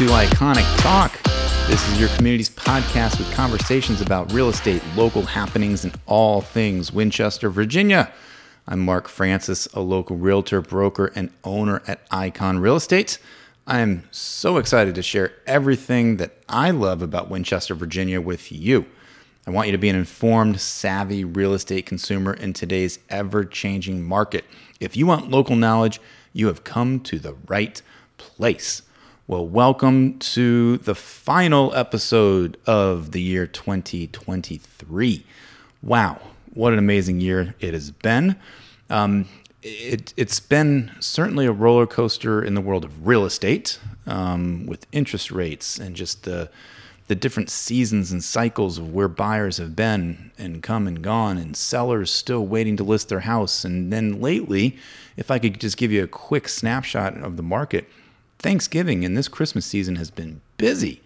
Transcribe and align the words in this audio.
to 0.00 0.06
Iconic 0.06 0.64
Talk. 0.78 1.22
This 1.68 1.86
is 1.90 2.00
your 2.00 2.08
community's 2.16 2.48
podcast 2.48 3.18
with 3.18 3.30
conversations 3.34 4.00
about 4.00 4.32
real 4.32 4.48
estate, 4.48 4.82
local 4.96 5.20
happenings, 5.20 5.84
and 5.84 5.94
all 6.06 6.40
things 6.40 6.90
Winchester, 6.90 7.50
Virginia. 7.50 8.10
I'm 8.66 8.80
Mark 8.80 9.08
Francis, 9.08 9.66
a 9.74 9.80
local 9.80 10.16
realtor, 10.16 10.62
broker, 10.62 11.12
and 11.14 11.28
owner 11.44 11.82
at 11.86 12.00
Icon 12.10 12.60
Real 12.60 12.76
Estate. 12.76 13.18
I 13.66 13.80
am 13.80 14.04
so 14.10 14.56
excited 14.56 14.94
to 14.94 15.02
share 15.02 15.34
everything 15.46 16.16
that 16.16 16.32
I 16.48 16.70
love 16.70 17.02
about 17.02 17.28
Winchester, 17.28 17.74
Virginia 17.74 18.22
with 18.22 18.50
you. 18.50 18.86
I 19.46 19.50
want 19.50 19.68
you 19.68 19.72
to 19.72 19.78
be 19.78 19.90
an 19.90 19.96
informed, 19.96 20.62
savvy 20.62 21.26
real 21.26 21.52
estate 21.52 21.84
consumer 21.84 22.32
in 22.32 22.54
today's 22.54 23.00
ever 23.10 23.44
changing 23.44 24.02
market. 24.02 24.46
If 24.80 24.96
you 24.96 25.06
want 25.06 25.30
local 25.30 25.56
knowledge, 25.56 26.00
you 26.32 26.46
have 26.46 26.64
come 26.64 27.00
to 27.00 27.18
the 27.18 27.34
right 27.48 27.82
place. 28.16 28.80
Well, 29.30 29.46
welcome 29.46 30.18
to 30.18 30.78
the 30.78 30.96
final 30.96 31.72
episode 31.72 32.56
of 32.66 33.12
the 33.12 33.22
year 33.22 33.46
2023. 33.46 35.24
Wow, 35.84 36.20
what 36.52 36.72
an 36.72 36.80
amazing 36.80 37.20
year 37.20 37.54
it 37.60 37.72
has 37.72 37.92
been. 37.92 38.34
Um, 38.90 39.28
it, 39.62 40.14
has 40.18 40.40
been 40.40 40.90
certainly 40.98 41.46
a 41.46 41.52
roller 41.52 41.86
coaster 41.86 42.42
in 42.42 42.54
the 42.54 42.60
world 42.60 42.84
of 42.84 43.06
real 43.06 43.24
estate 43.24 43.78
um, 44.04 44.66
with 44.66 44.88
interest 44.90 45.30
rates 45.30 45.78
and 45.78 45.94
just 45.94 46.24
the 46.24 46.50
the 47.06 47.14
different 47.14 47.50
seasons 47.50 48.10
and 48.10 48.24
cycles 48.24 48.78
of 48.78 48.92
where 48.92 49.08
buyers 49.08 49.58
have 49.58 49.76
been 49.76 50.32
and 50.38 50.60
come 50.62 50.88
and 50.88 51.02
gone 51.02 51.38
and 51.38 51.56
sellers 51.56 52.10
still 52.10 52.46
waiting 52.46 52.76
to 52.76 52.84
list 52.84 53.08
their 53.08 53.20
house 53.20 53.64
and 53.64 53.92
then 53.92 54.20
lately 54.20 54.76
if 55.16 55.28
i 55.28 55.36
could 55.36 55.58
just 55.60 55.76
give 55.76 55.90
you 55.90 56.04
a 56.04 56.06
quick 56.06 56.48
snapshot 56.48 57.16
of 57.16 57.36
the 57.36 57.42
market 57.42 57.88
Thanksgiving 58.40 59.04
and 59.04 59.16
this 59.16 59.28
Christmas 59.28 59.66
season 59.66 59.96
has 59.96 60.10
been 60.10 60.40
busy. 60.56 61.02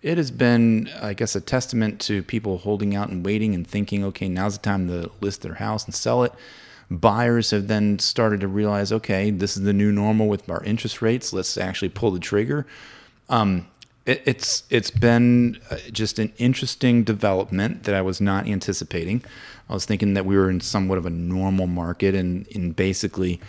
It 0.00 0.18
has 0.18 0.30
been, 0.30 0.90
I 1.00 1.12
guess, 1.12 1.36
a 1.36 1.40
testament 1.40 2.00
to 2.02 2.22
people 2.22 2.58
holding 2.58 2.96
out 2.96 3.10
and 3.10 3.24
waiting 3.24 3.54
and 3.54 3.66
thinking, 3.66 4.02
okay, 4.04 4.28
now's 4.28 4.58
the 4.58 4.62
time 4.62 4.88
to 4.88 5.10
list 5.20 5.42
their 5.42 5.54
house 5.54 5.84
and 5.84 5.94
sell 5.94 6.24
it. 6.24 6.32
Buyers 6.90 7.52
have 7.52 7.68
then 7.68 7.98
started 7.98 8.40
to 8.40 8.48
realize, 8.48 8.90
okay, 8.90 9.30
this 9.30 9.56
is 9.56 9.62
the 9.62 9.72
new 9.72 9.92
normal 9.92 10.28
with 10.28 10.50
our 10.50 10.64
interest 10.64 11.00
rates. 11.02 11.32
Let's 11.32 11.56
actually 11.56 11.90
pull 11.90 12.10
the 12.10 12.18
trigger. 12.18 12.66
Um, 13.28 13.68
it, 14.04 14.22
it's 14.24 14.64
it's 14.68 14.90
been 14.90 15.60
uh, 15.70 15.76
just 15.92 16.18
an 16.18 16.32
interesting 16.38 17.04
development 17.04 17.84
that 17.84 17.94
I 17.94 18.02
was 18.02 18.20
not 18.20 18.48
anticipating. 18.48 19.22
I 19.70 19.74
was 19.74 19.84
thinking 19.84 20.14
that 20.14 20.26
we 20.26 20.36
were 20.36 20.50
in 20.50 20.60
somewhat 20.60 20.98
of 20.98 21.06
a 21.06 21.10
normal 21.10 21.68
market, 21.68 22.14
and 22.14 22.46
in 22.48 22.72
basically 22.72 23.40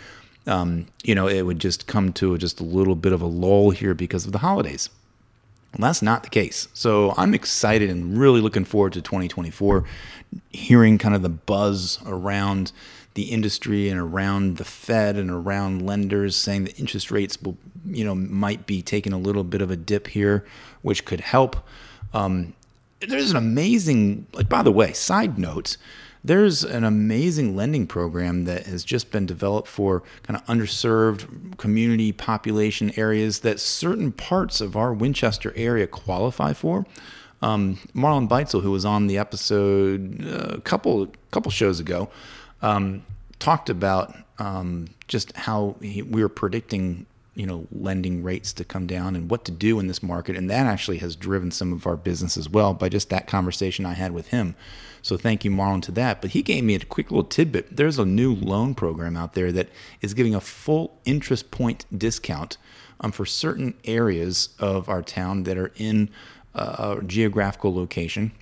um, 0.46 0.86
you 1.02 1.14
know, 1.14 1.26
it 1.26 1.42
would 1.42 1.58
just 1.58 1.86
come 1.86 2.12
to 2.14 2.36
just 2.38 2.60
a 2.60 2.64
little 2.64 2.94
bit 2.94 3.12
of 3.12 3.22
a 3.22 3.26
lull 3.26 3.70
here 3.70 3.94
because 3.94 4.26
of 4.26 4.32
the 4.32 4.38
holidays. 4.38 4.90
Well, 5.72 5.88
that's 5.88 6.02
not 6.02 6.22
the 6.22 6.28
case. 6.28 6.68
So 6.72 7.14
I'm 7.16 7.34
excited 7.34 7.90
and 7.90 8.16
really 8.16 8.40
looking 8.40 8.64
forward 8.64 8.92
to 8.92 9.02
2024, 9.02 9.84
hearing 10.50 10.98
kind 10.98 11.14
of 11.14 11.22
the 11.22 11.28
buzz 11.28 11.98
around 12.06 12.72
the 13.14 13.24
industry 13.24 13.88
and 13.88 13.98
around 13.98 14.58
the 14.58 14.64
Fed 14.64 15.16
and 15.16 15.30
around 15.30 15.82
lenders 15.82 16.36
saying 16.36 16.64
that 16.64 16.78
interest 16.78 17.10
rates 17.10 17.40
will, 17.40 17.56
you 17.86 18.04
know, 18.04 18.14
might 18.14 18.66
be 18.66 18.82
taking 18.82 19.12
a 19.12 19.18
little 19.18 19.44
bit 19.44 19.62
of 19.62 19.70
a 19.70 19.76
dip 19.76 20.08
here, 20.08 20.44
which 20.82 21.04
could 21.04 21.20
help. 21.20 21.56
Um, 22.12 22.54
there's 23.00 23.30
an 23.30 23.36
amazing, 23.36 24.26
like, 24.32 24.48
by 24.48 24.62
the 24.62 24.72
way, 24.72 24.92
side 24.92 25.38
note, 25.38 25.76
there's 26.24 26.64
an 26.64 26.84
amazing 26.84 27.54
lending 27.54 27.86
program 27.86 28.44
that 28.44 28.64
has 28.64 28.82
just 28.82 29.10
been 29.10 29.26
developed 29.26 29.68
for 29.68 30.02
kind 30.22 30.40
of 30.40 30.44
underserved 30.46 31.58
community 31.58 32.12
population 32.12 32.90
areas 32.96 33.40
that 33.40 33.60
certain 33.60 34.10
parts 34.10 34.62
of 34.62 34.74
our 34.74 34.94
Winchester 34.94 35.52
area 35.54 35.86
qualify 35.86 36.54
for. 36.54 36.86
Um, 37.42 37.78
Marlon 37.94 38.26
Beitzel, 38.26 38.62
who 38.62 38.70
was 38.70 38.86
on 38.86 39.06
the 39.06 39.18
episode 39.18 40.24
uh, 40.26 40.56
a 40.56 40.60
couple 40.62 41.12
couple 41.30 41.50
shows 41.50 41.78
ago, 41.78 42.08
um, 42.62 43.04
talked 43.38 43.68
about 43.68 44.16
um, 44.38 44.86
just 45.08 45.36
how 45.36 45.76
he, 45.82 46.00
we 46.00 46.22
were 46.22 46.30
predicting 46.30 47.04
you 47.34 47.46
know 47.46 47.66
lending 47.72 48.22
rates 48.22 48.52
to 48.54 48.64
come 48.64 48.86
down 48.86 49.16
and 49.16 49.30
what 49.30 49.44
to 49.44 49.52
do 49.52 49.78
in 49.78 49.86
this 49.86 50.02
market. 50.02 50.36
And 50.36 50.48
that 50.50 50.66
actually 50.66 50.98
has 50.98 51.16
driven 51.16 51.50
some 51.50 51.72
of 51.72 51.86
our 51.86 51.96
business 51.96 52.36
as 52.36 52.48
well 52.48 52.74
by 52.74 52.88
just 52.88 53.10
that 53.10 53.26
conversation 53.26 53.84
I 53.86 53.94
had 53.94 54.12
with 54.12 54.28
him. 54.28 54.54
So 55.02 55.16
thank 55.16 55.44
you 55.44 55.50
Marlon 55.50 55.82
to 55.82 55.92
that. 55.92 56.22
But 56.22 56.30
he 56.30 56.42
gave 56.42 56.64
me 56.64 56.74
a 56.74 56.80
quick 56.80 57.10
little 57.10 57.24
tidbit. 57.24 57.76
There's 57.76 57.98
a 57.98 58.06
new 58.06 58.34
loan 58.34 58.74
program 58.74 59.16
out 59.16 59.34
there 59.34 59.52
that 59.52 59.68
is 60.00 60.14
giving 60.14 60.34
a 60.34 60.40
full 60.40 60.98
interest 61.04 61.50
point 61.50 61.86
discount 61.96 62.56
um, 63.00 63.12
for 63.12 63.26
certain 63.26 63.74
areas 63.84 64.50
of 64.58 64.88
our 64.88 65.02
town 65.02 65.42
that 65.42 65.58
are 65.58 65.72
in 65.76 66.10
a 66.54 67.00
geographical 67.04 67.74
location. 67.74 68.32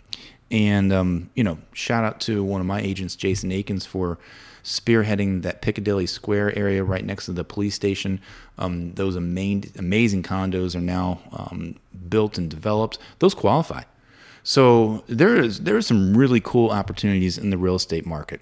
And 0.51 0.93
um, 0.93 1.31
you 1.35 1.43
know 1.43 1.59
shout 1.73 2.05
out 2.05 2.21
to 2.23 2.45
one 2.45 2.61
of 2.61 2.67
my 2.67 2.81
agents 2.81 3.17
Jason 3.17 3.51
Akins 3.51 3.87
for 3.87 4.19
spearheading 4.65 5.43
that 5.43 5.63
Piccadilly 5.63 6.07
Square 6.07 6.57
area 6.57 6.85
right 6.85 7.05
next 7.05 7.27
to 7.27 7.33
the 7.33 7.45
police 7.45 7.75
station. 7.75 8.21
Um, 8.59 8.93
those 8.95 9.17
amazing, 9.17 9.73
amazing 9.79 10.23
condos 10.23 10.75
are 10.75 10.81
now 10.81 11.21
um, 11.33 11.77
built 12.09 12.39
and 12.39 12.49
developed. 12.49 12.99
Those 13.19 13.35
qualify. 13.35 13.83
So 14.45 15.05
there 15.07 15.37
is 15.37 15.61
there 15.61 15.77
are 15.77 15.83
some 15.83 16.17
really 16.17 16.41
cool 16.41 16.71
opportunities 16.71 17.39
in 17.39 17.51
the 17.51 17.59
real 17.59 17.77
estate 17.77 18.07
market. 18.07 18.41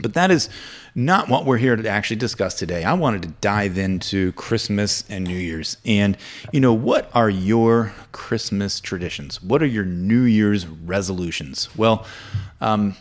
But 0.00 0.14
that 0.14 0.30
is 0.30 0.50
not 0.94 1.28
what 1.28 1.46
we're 1.46 1.56
here 1.56 1.74
to 1.74 1.88
actually 1.88 2.16
discuss 2.16 2.54
today. 2.54 2.84
I 2.84 2.92
wanted 2.92 3.22
to 3.22 3.28
dive 3.40 3.78
into 3.78 4.32
Christmas 4.32 5.04
and 5.08 5.24
New 5.24 5.38
Year's. 5.38 5.78
And, 5.86 6.18
you 6.52 6.60
know, 6.60 6.74
what 6.74 7.10
are 7.14 7.30
your 7.30 7.94
Christmas 8.12 8.78
traditions? 8.78 9.42
What 9.42 9.62
are 9.62 9.66
your 9.66 9.86
New 9.86 10.22
Year's 10.22 10.66
resolutions? 10.66 11.74
Well, 11.76 12.04
um, 12.60 12.94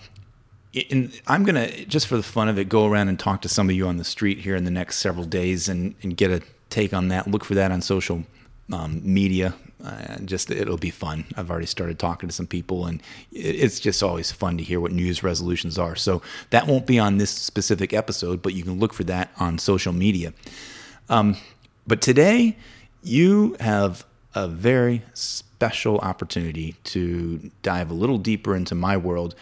and 0.89 1.21
I'm 1.27 1.43
going 1.43 1.55
to, 1.55 1.85
just 1.85 2.07
for 2.07 2.17
the 2.17 2.23
fun 2.23 2.49
of 2.49 2.59
it, 2.59 2.69
go 2.69 2.85
around 2.85 3.07
and 3.07 3.19
talk 3.19 3.41
to 3.43 3.49
some 3.49 3.69
of 3.69 3.75
you 3.75 3.87
on 3.87 3.97
the 3.97 4.03
street 4.03 4.39
here 4.39 4.55
in 4.55 4.65
the 4.65 4.71
next 4.71 4.97
several 4.97 5.25
days 5.25 5.69
and, 5.69 5.95
and 6.01 6.17
get 6.17 6.31
a 6.31 6.41
take 6.69 6.93
on 6.93 7.07
that. 7.09 7.27
Look 7.27 7.45
for 7.45 7.55
that 7.55 7.71
on 7.71 7.81
social 7.81 8.23
um, 8.71 9.01
media. 9.03 9.53
Uh, 9.83 10.17
just 10.25 10.49
it'll 10.49 10.77
be 10.77 10.89
fun. 10.89 11.25
I've 11.37 11.51
already 11.51 11.67
started 11.67 11.99
talking 11.99 12.27
to 12.27 12.33
some 12.33 12.47
people, 12.47 12.85
and 12.85 13.01
it's 13.31 13.79
just 13.79 14.01
always 14.01 14.31
fun 14.31 14.57
to 14.57 14.63
hear 14.63 14.79
what 14.79 14.91
news 14.91 15.21
resolutions 15.21 15.77
are. 15.77 15.95
So 15.95 16.21
that 16.49 16.65
won't 16.65 16.87
be 16.87 16.97
on 16.97 17.17
this 17.17 17.29
specific 17.29 17.93
episode, 17.93 18.41
but 18.41 18.53
you 18.53 18.63
can 18.63 18.79
look 18.79 18.93
for 18.93 19.03
that 19.03 19.29
on 19.39 19.59
social 19.59 19.93
media. 19.93 20.33
Um, 21.07 21.37
but 21.85 22.01
today, 22.01 22.57
you 23.03 23.55
have 23.59 24.05
a 24.33 24.47
very 24.47 25.03
special 25.13 25.99
opportunity 25.99 26.75
to 26.85 27.51
dive 27.61 27.91
a 27.91 27.93
little 27.93 28.17
deeper 28.17 28.55
into 28.55 28.73
my 28.73 28.97
world 28.97 29.35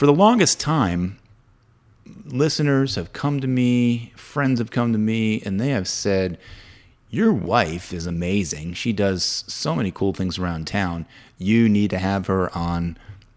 for 0.00 0.06
the 0.06 0.14
longest 0.14 0.58
time, 0.58 1.18
listeners 2.24 2.94
have 2.94 3.12
come 3.12 3.38
to 3.38 3.46
me, 3.46 4.14
friends 4.16 4.58
have 4.58 4.70
come 4.70 4.94
to 4.94 4.98
me, 4.98 5.42
and 5.42 5.60
they 5.60 5.68
have 5.68 5.86
said, 5.86 6.38
Your 7.10 7.34
wife 7.34 7.92
is 7.92 8.06
amazing. 8.06 8.72
She 8.72 8.94
does 8.94 9.44
so 9.46 9.74
many 9.76 9.90
cool 9.90 10.14
things 10.14 10.38
around 10.38 10.66
town. 10.66 11.04
You 11.36 11.68
need 11.68 11.90
to 11.90 11.98
have 11.98 12.28
her 12.28 12.50
on 12.56 12.96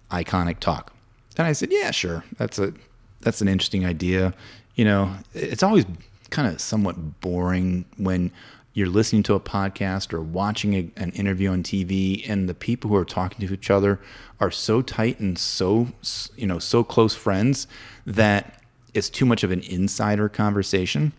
Iconic 0.09 0.61
Talk. 0.61 0.93
And 1.37 1.45
I 1.45 1.51
said, 1.51 1.67
Yeah, 1.69 1.91
sure. 1.91 2.23
That's 2.37 2.57
a 2.57 2.71
that's 3.19 3.41
an 3.41 3.49
interesting 3.49 3.85
idea. 3.85 4.33
You 4.75 4.85
know, 4.85 5.17
it's 5.33 5.63
always 5.63 5.85
kind 6.29 6.47
of 6.47 6.61
somewhat 6.61 7.19
boring 7.19 7.83
when 7.97 8.31
you're 8.73 8.87
listening 8.87 9.23
to 9.23 9.35
a 9.35 9.39
podcast 9.39 10.13
or 10.13 10.21
watching 10.21 10.73
a, 10.73 10.91
an 10.97 11.11
interview 11.11 11.51
on 11.51 11.63
TV 11.63 12.27
and 12.27 12.49
the 12.49 12.53
people 12.53 12.89
who 12.89 12.95
are 12.95 13.05
talking 13.05 13.45
to 13.45 13.53
each 13.53 13.69
other 13.69 13.99
are 14.39 14.51
so 14.51 14.81
tight 14.81 15.19
and 15.19 15.37
so 15.37 15.89
you 16.35 16.47
know 16.47 16.59
so 16.59 16.83
close 16.83 17.15
friends 17.15 17.67
that 18.05 18.61
it's 18.93 19.09
too 19.09 19.25
much 19.25 19.43
of 19.43 19.51
an 19.51 19.61
insider 19.61 20.29
conversation. 20.29 21.13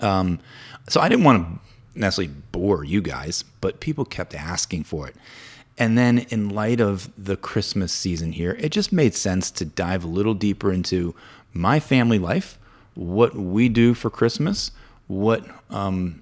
Um, 0.00 0.40
so 0.88 1.00
I 1.00 1.08
didn't 1.08 1.24
want 1.24 1.46
to 1.46 1.98
necessarily 1.98 2.34
bore 2.52 2.84
you 2.84 3.00
guys, 3.00 3.44
but 3.60 3.80
people 3.80 4.04
kept 4.04 4.34
asking 4.34 4.84
for 4.84 5.06
it. 5.08 5.14
And 5.78 5.96
then, 5.96 6.18
in 6.30 6.50
light 6.50 6.80
of 6.80 7.10
the 7.16 7.36
Christmas 7.36 7.92
season 7.92 8.32
here, 8.32 8.56
it 8.60 8.68
just 8.70 8.92
made 8.92 9.14
sense 9.14 9.50
to 9.52 9.64
dive 9.64 10.04
a 10.04 10.08
little 10.08 10.34
deeper 10.34 10.70
into 10.72 11.14
my 11.54 11.80
family 11.80 12.18
life, 12.18 12.58
what 12.94 13.34
we 13.34 13.68
do 13.68 13.94
for 13.94 14.10
Christmas, 14.10 14.72
what 15.06 15.46
um, 15.70 16.20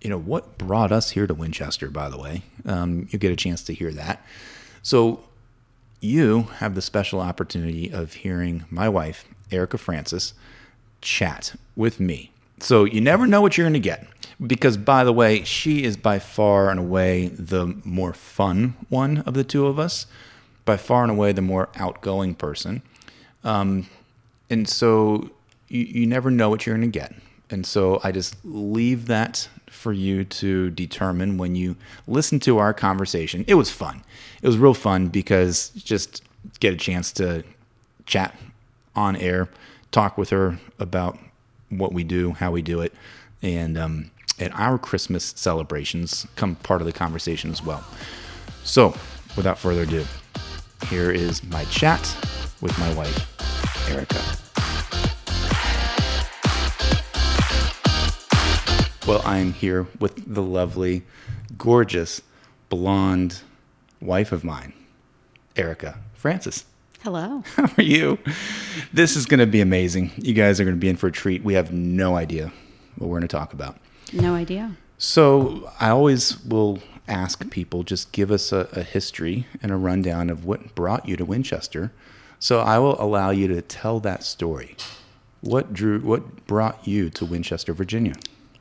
you 0.00 0.08
know, 0.08 0.18
what 0.18 0.58
brought 0.58 0.92
us 0.92 1.10
here 1.10 1.26
to 1.26 1.34
Winchester, 1.34 1.90
by 1.90 2.08
the 2.08 2.18
way. 2.18 2.42
Um, 2.64 3.08
you 3.10 3.18
get 3.18 3.32
a 3.32 3.36
chance 3.36 3.62
to 3.64 3.74
hear 3.74 3.92
that. 3.92 4.24
So, 4.82 5.24
you 6.00 6.44
have 6.56 6.74
the 6.74 6.80
special 6.80 7.20
opportunity 7.20 7.90
of 7.92 8.14
hearing 8.14 8.64
my 8.70 8.88
wife, 8.88 9.26
Erika 9.52 9.76
Francis, 9.76 10.32
chat 11.02 11.54
with 11.76 12.00
me. 12.00 12.32
So, 12.60 12.84
you 12.84 13.02
never 13.02 13.26
know 13.26 13.42
what 13.42 13.58
you're 13.58 13.66
going 13.66 13.74
to 13.74 13.80
get. 13.80 14.06
Because, 14.44 14.78
by 14.78 15.04
the 15.04 15.12
way, 15.12 15.44
she 15.44 15.84
is 15.84 15.98
by 15.98 16.18
far 16.18 16.70
and 16.70 16.80
away 16.80 17.28
the 17.28 17.78
more 17.84 18.14
fun 18.14 18.74
one 18.88 19.18
of 19.18 19.34
the 19.34 19.44
two 19.44 19.66
of 19.66 19.78
us, 19.78 20.06
by 20.64 20.78
far 20.78 21.02
and 21.02 21.10
away 21.10 21.32
the 21.32 21.42
more 21.42 21.68
outgoing 21.76 22.34
person. 22.34 22.80
Um, 23.44 23.86
and 24.48 24.66
so, 24.66 25.30
you, 25.68 25.84
you 25.84 26.06
never 26.06 26.30
know 26.30 26.48
what 26.48 26.64
you're 26.64 26.76
going 26.76 26.90
to 26.90 26.98
get. 26.98 27.14
And 27.50 27.66
so 27.66 28.00
I 28.04 28.12
just 28.12 28.36
leave 28.44 29.06
that 29.06 29.48
for 29.68 29.92
you 29.92 30.24
to 30.24 30.70
determine 30.70 31.36
when 31.36 31.54
you 31.54 31.76
listen 32.06 32.38
to 32.40 32.58
our 32.58 32.72
conversation. 32.72 33.44
It 33.48 33.54
was 33.54 33.70
fun. 33.70 34.02
It 34.42 34.46
was 34.46 34.56
real 34.58 34.74
fun 34.74 35.08
because 35.08 35.70
just 35.70 36.22
get 36.60 36.72
a 36.72 36.76
chance 36.76 37.12
to 37.12 37.44
chat 38.06 38.34
on 38.94 39.16
air, 39.16 39.48
talk 39.90 40.16
with 40.16 40.30
her 40.30 40.58
about 40.78 41.18
what 41.68 41.92
we 41.92 42.04
do, 42.04 42.32
how 42.32 42.50
we 42.50 42.62
do 42.62 42.80
it, 42.80 42.92
and 43.42 43.78
um, 43.78 44.10
and 44.38 44.52
our 44.54 44.78
Christmas 44.78 45.32
celebrations 45.36 46.26
come 46.36 46.56
part 46.56 46.80
of 46.80 46.86
the 46.86 46.92
conversation 46.92 47.50
as 47.50 47.62
well. 47.62 47.84
So, 48.64 48.94
without 49.36 49.58
further 49.58 49.82
ado, 49.82 50.04
here 50.88 51.10
is 51.10 51.44
my 51.44 51.64
chat 51.66 52.00
with 52.60 52.76
my 52.78 52.92
wife, 52.94 53.88
Erika. 53.90 54.49
Well, 59.10 59.22
I'm 59.24 59.54
here 59.54 59.88
with 59.98 60.32
the 60.32 60.40
lovely, 60.40 61.02
gorgeous, 61.58 62.22
blonde 62.68 63.40
wife 64.00 64.30
of 64.30 64.44
mine, 64.44 64.72
Erika 65.56 65.98
Francis. 66.14 66.64
Hello. 67.02 67.42
How 67.56 67.68
are 67.76 67.82
you? 67.82 68.20
This 68.92 69.16
is 69.16 69.26
going 69.26 69.40
to 69.40 69.48
be 69.48 69.60
amazing. 69.60 70.12
You 70.16 70.32
guys 70.32 70.60
are 70.60 70.64
going 70.64 70.76
to 70.76 70.80
be 70.80 70.88
in 70.88 70.94
for 70.94 71.08
a 71.08 71.12
treat. 71.12 71.42
We 71.42 71.54
have 71.54 71.72
no 71.72 72.14
idea 72.14 72.52
what 72.98 73.08
we're 73.08 73.18
going 73.18 73.26
to 73.26 73.36
talk 73.36 73.52
about. 73.52 73.80
No 74.12 74.36
idea. 74.36 74.76
So, 74.96 75.72
I 75.80 75.88
always 75.88 76.40
will 76.44 76.78
ask 77.08 77.50
people 77.50 77.82
just 77.82 78.12
give 78.12 78.30
us 78.30 78.52
a, 78.52 78.68
a 78.70 78.84
history 78.84 79.48
and 79.60 79.72
a 79.72 79.76
rundown 79.76 80.30
of 80.30 80.44
what 80.44 80.76
brought 80.76 81.08
you 81.08 81.16
to 81.16 81.24
Winchester. 81.24 81.90
So, 82.38 82.60
I 82.60 82.78
will 82.78 82.94
allow 83.02 83.30
you 83.30 83.48
to 83.48 83.60
tell 83.60 83.98
that 83.98 84.22
story. 84.22 84.76
What 85.40 85.72
drew 85.72 85.98
what 85.98 86.46
brought 86.46 86.86
you 86.86 87.10
to 87.10 87.24
Winchester, 87.24 87.72
Virginia? 87.72 88.14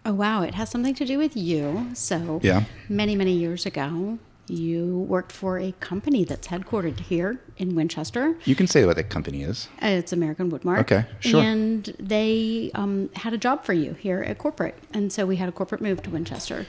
Oh, 0.06 0.14
wow. 0.14 0.42
It 0.44 0.56
has 0.56 0.70
something 0.70 0.96
to 0.96 1.06
do 1.06 1.18
with 1.18 1.36
you. 1.36 1.90
So, 1.94 2.40
Yeah. 2.44 2.64
many, 2.88 3.16
many 3.16 3.34
years 3.34 3.66
ago, 3.66 4.18
you 4.48 5.06
worked 5.08 5.32
for 5.32 5.60
a 5.60 5.74
company 5.80 6.24
that's 6.24 6.48
headquartered 6.48 7.02
here 7.02 7.40
in 7.58 7.76
Winchester. 7.76 8.36
You 8.46 8.56
can 8.56 8.66
say 8.66 8.86
what 8.86 8.96
that 8.96 9.10
company 9.10 9.44
is. 9.44 9.68
It's 9.82 10.12
American 10.12 10.52
Woodmark. 10.52 10.80
Okay, 10.80 11.06
sure. 11.20 11.42
And 11.42 11.94
they 12.00 12.72
um, 12.74 13.10
had 13.16 13.34
a 13.34 13.38
job 13.38 13.64
for 13.64 13.74
you 13.74 13.94
here 13.94 14.22
at 14.24 14.38
corporate. 14.40 14.76
And 14.94 15.12
so 15.14 15.26
we 15.26 15.36
had 15.36 15.50
a 15.50 15.52
corporate 15.52 15.82
move 15.82 16.02
to 16.04 16.10
Winchester. 16.10 16.66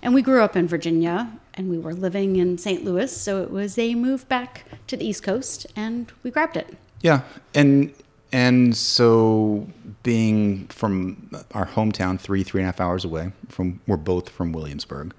And 0.00 0.14
we 0.14 0.22
grew 0.22 0.40
up 0.42 0.56
in 0.56 0.66
Virginia 0.68 1.32
and 1.54 1.68
we 1.68 1.76
were 1.76 1.92
living 1.92 2.36
in 2.36 2.56
St. 2.56 2.84
Louis. 2.84 3.14
So 3.14 3.42
it 3.42 3.50
was 3.50 3.76
a 3.78 3.94
move 3.94 4.26
back 4.28 4.64
to 4.86 4.96
the 4.96 5.04
East 5.06 5.22
Coast 5.22 5.66
and 5.76 6.10
we 6.22 6.30
grabbed 6.30 6.56
it. 6.56 6.76
Yeah, 7.02 7.22
and 7.54 7.92
and 8.32 8.76
so 8.76 9.66
being 10.02 10.66
from 10.68 11.30
our 11.52 11.66
hometown, 11.66 12.18
three 12.20 12.42
three 12.42 12.60
and 12.60 12.66
a 12.66 12.72
half 12.72 12.80
hours 12.80 13.04
away 13.04 13.32
from, 13.48 13.80
we're 13.86 13.96
both 13.96 14.28
from 14.28 14.52
Williamsburg. 14.52 15.14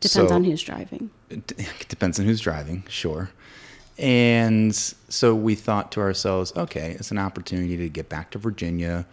Depends 0.00 0.12
So- 0.30 0.34
on 0.34 0.44
who's 0.44 0.62
driving. 0.62 1.10
It 1.30 1.86
depends 1.88 2.18
on 2.18 2.26
who's 2.26 2.40
driving, 2.40 2.82
sure. 2.88 3.30
And 3.98 4.74
so 4.74 5.34
we 5.34 5.54
thought 5.54 5.92
to 5.92 6.00
ourselves, 6.00 6.52
okay, 6.56 6.92
it's 6.98 7.10
an 7.10 7.18
opportunity 7.18 7.76
to 7.76 7.88
get 7.88 8.08
back 8.08 8.30
to 8.32 8.38
Virginia. 8.38 9.06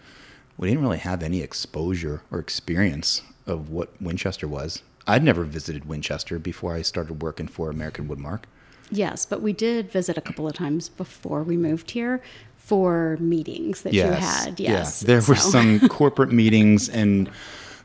We 0.57 0.69
didn't 0.69 0.81
really 0.81 0.97
have 0.99 1.21
any 1.21 1.41
exposure 1.41 2.21
or 2.31 2.39
experience 2.39 3.21
of 3.45 3.69
what 3.69 3.89
Winchester 4.01 4.47
was. 4.47 4.81
I'd 5.05 5.23
never 5.23 5.43
visited 5.43 5.85
Winchester 5.85 6.39
before 6.39 6.73
I 6.73 6.81
started 6.81 7.21
working 7.21 7.47
for 7.47 7.69
American 7.69 8.07
Woodmark. 8.07 8.43
Yes, 8.89 9.25
but 9.25 9.41
we 9.41 9.51
did 9.53 9.91
visit 9.91 10.17
a 10.17 10.21
couple 10.21 10.47
of 10.47 10.53
times 10.53 10.87
before 10.89 11.43
we 11.43 11.57
moved 11.57 11.91
here 11.91 12.21
for 12.67 13.15
meetings 13.21 13.83
that 13.83 13.93
you 13.93 14.03
had. 14.03 14.59
Yes, 14.59 15.01
Yeah. 15.01 15.07
There 15.07 15.21
were 15.25 15.35
some 15.35 15.87
corporate 15.89 16.33
meetings, 16.33 16.89
and 16.89 17.31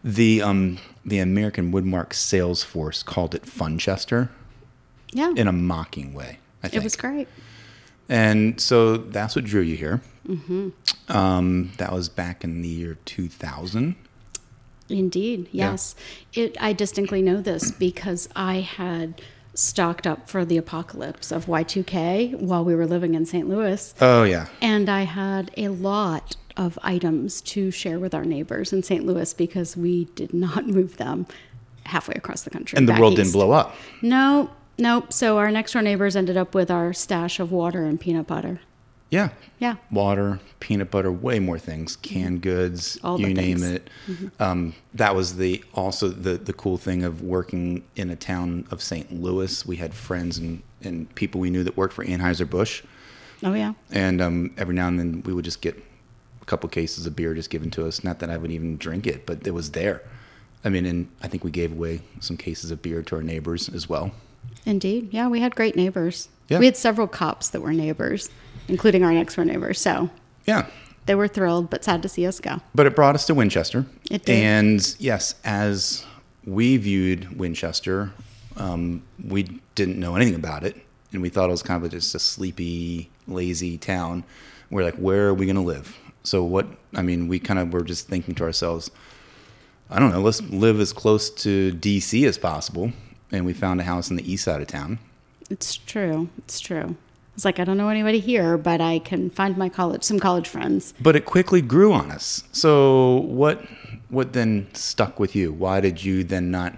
the 0.02 0.42
um, 0.42 0.78
the 1.04 1.20
American 1.20 1.72
Woodmark 1.72 2.12
sales 2.12 2.64
force 2.64 3.04
called 3.04 3.32
it 3.36 3.46
Funchester 3.46 4.28
Yeah, 5.12 5.32
in 5.36 5.46
a 5.46 5.52
mocking 5.52 6.14
way. 6.14 6.40
I 6.64 6.68
think 6.68 6.82
it 6.82 6.84
was 6.84 6.96
great. 6.96 7.28
And 8.08 8.60
so 8.60 8.96
that's 8.96 9.36
what 9.36 9.44
drew 9.44 9.60
you 9.60 9.76
here. 9.76 10.00
Mm-hmm. 10.26 10.70
Um, 11.08 11.70
that 11.78 11.92
was 11.92 12.08
back 12.08 12.42
in 12.42 12.62
the 12.62 12.68
year 12.68 12.98
2000. 13.04 13.94
Indeed, 14.88 15.48
yes. 15.52 15.94
It. 16.34 16.56
I 16.60 16.72
distinctly 16.72 17.22
know 17.22 17.40
this 17.40 17.70
because 17.70 18.28
I 18.34 18.60
had 18.60 19.22
stocked 19.54 20.06
up 20.06 20.28
for 20.28 20.44
the 20.44 20.56
apocalypse 20.56 21.30
of 21.30 21.46
Y2K 21.46 22.40
while 22.40 22.64
we 22.64 22.74
were 22.74 22.86
living 22.86 23.14
in 23.14 23.26
St. 23.26 23.48
Louis, 23.48 23.94
Oh, 24.00 24.24
yeah. 24.24 24.46
and 24.60 24.88
I 24.88 25.02
had 25.02 25.50
a 25.56 25.68
lot 25.68 26.36
of 26.56 26.78
items 26.82 27.40
to 27.42 27.70
share 27.70 27.98
with 27.98 28.14
our 28.14 28.24
neighbors 28.24 28.72
in 28.72 28.82
St. 28.82 29.04
Louis 29.04 29.32
because 29.34 29.76
we 29.76 30.06
did 30.14 30.32
not 30.34 30.66
move 30.78 30.96
them 30.96 31.26
halfway 31.84 32.14
across 32.14 32.42
the 32.42 32.50
country. 32.50 32.76
And 32.78 32.88
the 32.88 32.94
world 32.94 33.12
east. 33.14 33.18
didn't 33.22 33.32
blow 33.32 33.50
up. 33.52 33.74
No, 34.02 34.50
nope. 34.78 35.12
So 35.12 35.38
our 35.38 35.50
next 35.50 35.72
door 35.72 35.82
neighbors 35.82 36.14
ended 36.16 36.36
up 36.36 36.54
with 36.54 36.70
our 36.70 36.92
stash 36.92 37.40
of 37.40 37.50
water 37.52 37.84
and 37.84 38.00
peanut 38.00 38.26
butter. 38.26 38.60
Yeah. 39.12 39.28
Yeah. 39.58 39.76
Water, 39.90 40.40
peanut 40.58 40.90
butter, 40.90 41.12
way 41.12 41.38
more 41.38 41.58
things, 41.58 41.96
canned 41.96 42.40
goods, 42.40 42.98
All 43.04 43.20
you 43.20 43.34
name 43.34 43.58
things. 43.58 43.62
it. 43.62 43.88
Um, 44.40 44.74
that 44.94 45.14
was 45.14 45.36
the 45.36 45.62
also 45.74 46.08
the 46.08 46.38
the 46.38 46.54
cool 46.54 46.78
thing 46.78 47.04
of 47.04 47.20
working 47.22 47.84
in 47.94 48.08
a 48.08 48.16
town 48.16 48.66
of 48.70 48.82
St. 48.82 49.12
Louis. 49.12 49.66
We 49.66 49.76
had 49.76 49.92
friends 49.92 50.38
and, 50.38 50.62
and 50.82 51.14
people 51.14 51.42
we 51.42 51.50
knew 51.50 51.62
that 51.62 51.76
worked 51.76 51.92
for 51.92 52.04
Anheuser 52.06 52.48
Busch, 52.48 52.82
Oh 53.42 53.52
yeah. 53.52 53.74
and 53.90 54.22
um, 54.22 54.54
every 54.56 54.74
now 54.74 54.88
and 54.88 54.98
then 54.98 55.22
we 55.26 55.34
would 55.34 55.44
just 55.44 55.60
get 55.60 55.76
a 56.40 56.44
couple 56.46 56.68
cases 56.70 57.04
of 57.06 57.14
beer 57.14 57.34
just 57.34 57.50
given 57.50 57.70
to 57.72 57.86
us. 57.86 58.02
Not 58.02 58.18
that 58.20 58.30
I 58.30 58.38
would 58.38 58.50
even 58.50 58.78
drink 58.78 59.06
it, 59.06 59.26
but 59.26 59.46
it 59.46 59.52
was 59.52 59.72
there. 59.72 60.02
I 60.64 60.70
mean, 60.70 60.86
and 60.86 61.08
I 61.22 61.28
think 61.28 61.44
we 61.44 61.50
gave 61.50 61.70
away 61.72 62.00
some 62.20 62.38
cases 62.38 62.70
of 62.70 62.80
beer 62.80 63.02
to 63.02 63.16
our 63.16 63.22
neighbors 63.22 63.68
as 63.68 63.90
well. 63.90 64.12
Indeed. 64.64 65.10
Yeah, 65.12 65.28
we 65.28 65.40
had 65.40 65.54
great 65.54 65.76
neighbors. 65.76 66.28
Yeah. 66.48 66.58
We 66.60 66.64
had 66.66 66.76
several 66.78 67.06
cops 67.08 67.50
that 67.50 67.60
were 67.60 67.72
neighbors, 67.72 68.30
including 68.68 69.04
our 69.04 69.12
next 69.12 69.36
door 69.36 69.44
neighbor. 69.44 69.74
So 69.74 70.10
Yeah, 70.46 70.66
they 71.06 71.14
were 71.14 71.28
thrilled, 71.28 71.70
but 71.70 71.84
sad 71.84 72.02
to 72.02 72.08
see 72.08 72.26
us 72.26 72.40
go. 72.40 72.60
but 72.74 72.86
it 72.86 72.94
brought 72.96 73.14
us 73.14 73.26
to 73.26 73.34
Winchester. 73.34 73.86
It 74.10 74.24
did. 74.24 74.36
And 74.36 74.96
yes, 74.98 75.34
as 75.44 76.04
we 76.44 76.76
viewed 76.76 77.38
Winchester, 77.38 78.12
um, 78.56 79.02
we 79.24 79.60
didn't 79.74 79.98
know 79.98 80.16
anything 80.16 80.34
about 80.34 80.64
it, 80.64 80.76
and 81.12 81.22
we 81.22 81.28
thought 81.28 81.48
it 81.48 81.52
was 81.52 81.62
kind 81.62 81.84
of 81.84 81.90
just 81.90 82.14
a 82.14 82.18
sleepy, 82.18 83.10
lazy 83.26 83.78
town. 83.78 84.24
We're 84.70 84.84
like, 84.84 84.96
where 84.96 85.28
are 85.28 85.34
we 85.34 85.46
going 85.46 85.56
to 85.56 85.62
live? 85.62 85.96
So 86.22 86.42
what? 86.44 86.66
I 86.94 87.02
mean, 87.02 87.28
we 87.28 87.38
kind 87.38 87.58
of 87.58 87.72
were 87.72 87.82
just 87.82 88.08
thinking 88.08 88.34
to 88.36 88.44
ourselves, 88.44 88.90
I 89.90 89.98
don't 89.98 90.10
know, 90.12 90.20
let's 90.20 90.40
live 90.42 90.80
as 90.80 90.92
close 90.92 91.30
to 91.30 91.72
DC 91.72 92.26
as 92.26 92.38
possible. 92.38 92.92
And 93.30 93.44
we 93.46 93.52
found 93.54 93.80
a 93.80 93.84
house 93.84 94.10
in 94.10 94.16
the 94.16 94.30
east 94.30 94.44
side 94.44 94.60
of 94.60 94.66
town. 94.68 94.98
It's 95.50 95.76
true. 95.76 96.28
It's 96.38 96.60
true. 96.60 96.96
It's 97.34 97.44
like 97.44 97.58
I 97.58 97.64
don't 97.64 97.78
know 97.78 97.88
anybody 97.88 98.20
here, 98.20 98.58
but 98.58 98.80
I 98.80 98.98
can 98.98 99.30
find 99.30 99.56
my 99.56 99.68
college 99.68 100.02
some 100.04 100.20
college 100.20 100.48
friends. 100.48 100.92
but 101.00 101.16
it 101.16 101.24
quickly 101.24 101.62
grew 101.62 101.92
on 101.92 102.10
us. 102.10 102.44
So 102.52 103.16
what 103.22 103.64
what 104.10 104.34
then 104.34 104.68
stuck 104.74 105.18
with 105.18 105.34
you? 105.34 105.52
Why 105.52 105.80
did 105.80 106.04
you 106.04 106.24
then 106.24 106.50
not 106.50 106.74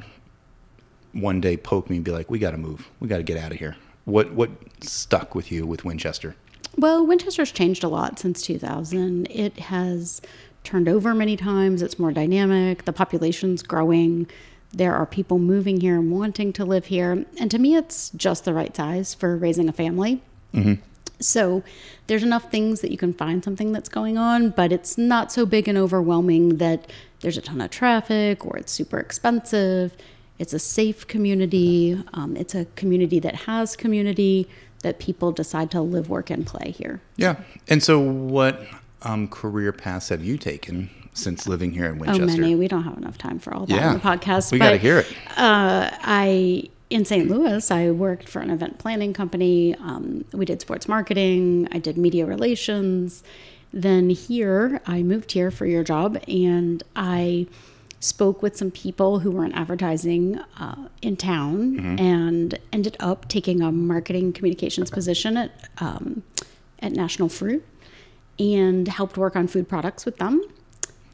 one 1.13 1.41
day 1.41 1.57
poke 1.57 1.91
me 1.91 1.97
and 1.97 2.05
be 2.05 2.11
like, 2.13 2.31
"We 2.31 2.39
got 2.39 2.53
to 2.53 2.57
move. 2.57 2.89
We 3.01 3.09
got 3.09 3.17
to 3.19 3.23
get 3.25 3.37
out 3.37 3.53
of 3.53 3.59
here." 3.59 3.77
What 4.05 4.33
what 4.33 4.51
stuck 4.81 5.35
with 5.35 5.51
you 5.51 5.67
with 5.67 5.85
Winchester? 5.85 6.37
Well, 6.77 7.07
Winchester's 7.07 7.53
changed 7.53 7.85
a 7.85 7.89
lot 7.89 8.19
since 8.19 8.43
2000. 8.43 9.27
It 9.31 9.59
has 9.59 10.21
turned 10.65 10.89
over 10.89 11.15
many 11.15 11.37
times. 11.37 11.83
It's 11.83 11.99
more 11.99 12.11
dynamic. 12.13 12.85
The 12.85 12.93
population's 12.93 13.63
growing. 13.63 14.27
There 14.73 14.95
are 14.95 15.07
people 15.07 15.39
moving 15.39 15.81
here 15.81 15.95
and 15.97 16.11
wanting 16.11 16.53
to 16.55 16.65
live 16.65 16.87
here. 16.87 17.25
And 17.39 17.51
to 17.51 17.59
me, 17.61 17.77
it's 17.77 18.11
just 18.11 18.45
the 18.45 18.53
right 18.55 18.75
size 18.75 19.15
for 19.15 19.37
raising 19.37 19.69
a 19.69 19.73
family. 19.73 20.23
So 21.21 21.63
there's 22.07 22.23
enough 22.23 22.51
things 22.51 22.81
that 22.81 22.91
you 22.91 22.99
can 22.99 23.15
find 23.15 23.43
something 23.43 23.73
that's 23.73 23.89
going 23.89 24.19
on, 24.19 24.51
but 24.51 24.73
it's 24.73 24.99
not 24.99 25.33
so 25.33 25.47
big 25.47 25.69
and 25.69 25.79
overwhelming 25.79 26.59
that 26.59 26.91
there's 27.21 27.39
a 27.39 27.41
ton 27.41 27.61
of 27.61 27.71
traffic 27.71 28.45
or 28.45 28.57
it's 28.59 28.73
super 28.73 28.99
expensive. 28.99 29.97
It's 30.39 30.53
a 30.53 30.59
safe 30.59 31.07
community. 31.07 32.03
Um, 32.13 32.37
it's 32.37 32.55
a 32.55 32.67
community 32.77 33.21
that 33.21 33.35
has 33.47 33.77
community 33.77 34.49
that 34.83 34.99
people 34.99 35.33
decide 35.33 35.71
to 35.71 35.81
live, 35.81 36.11
work, 36.11 36.29
and 36.31 36.45
play 36.47 36.73
here. 36.73 37.01
Yeah. 37.17 37.37
And 37.69 37.83
so, 37.83 37.99
what 38.01 38.61
um, 39.03 39.29
career 39.29 39.73
paths 39.73 40.09
have 40.11 40.23
you 40.25 40.37
taken 40.37 40.91
since 41.15 41.47
living 41.47 41.71
here 41.73 41.87
in 41.87 41.99
Winchester? 41.99 42.23
Oh, 42.23 42.27
Winchester? 42.27 42.41
many. 42.43 42.55
We 42.57 42.69
don't 42.69 42.83
have 42.83 42.99
enough 42.99 43.17
time 43.17 43.39
for 43.39 43.55
all 43.55 43.65
that 43.67 43.75
Yeah. 43.75 43.89
on 43.89 43.95
the 43.95 44.01
podcast. 44.01 44.51
We 44.53 44.59
got 44.59 44.71
to 44.71 44.77
hear 44.77 44.99
it. 44.99 45.07
Uh, 45.37 45.89
I 46.03 46.69
in 46.95 47.05
St. 47.05 47.29
Louis, 47.29 47.71
I 47.73 47.91
worked 47.91 48.29
for 48.29 48.41
an 48.41 48.51
event 48.51 48.79
planning 48.79 49.13
company. 49.13 49.75
Um, 49.75 50.25
we 50.33 50.45
did 50.45 50.61
sports 50.61 50.87
marketing. 50.87 51.67
I 51.73 51.79
did 51.79 51.99
media 51.99 52.25
relations. 52.25 53.25
Then 53.73 54.11
here, 54.11 54.81
I 54.87 55.03
moved 55.03 55.33
here 55.33 55.51
for 55.51 55.67
your 55.67 55.83
job, 55.83 56.23
and 56.29 56.85
I 56.95 57.49
spoke 57.99 58.43
with 58.43 58.57
some 58.57 58.71
people 58.71 59.19
who 59.21 59.33
were 59.33 59.45
in 59.45 59.53
advertising 59.53 60.39
uh, 60.61 60.89
in 61.03 61.17
town, 61.17 61.55
Mm-hmm. 61.75 61.99
and 61.99 62.59
ended 62.73 62.97
up 63.01 63.27
taking 63.29 63.61
a 63.61 63.73
marketing 63.73 64.33
communications 64.33 64.89
position 64.91 65.37
at 65.37 65.51
um, 65.79 66.23
at 66.79 66.93
National 66.93 67.29
Fruit, 67.29 67.65
and 68.39 68.87
helped 68.87 69.17
work 69.17 69.35
on 69.35 69.49
food 69.49 69.69
products 69.69 70.05
with 70.05 70.19
them. 70.19 70.43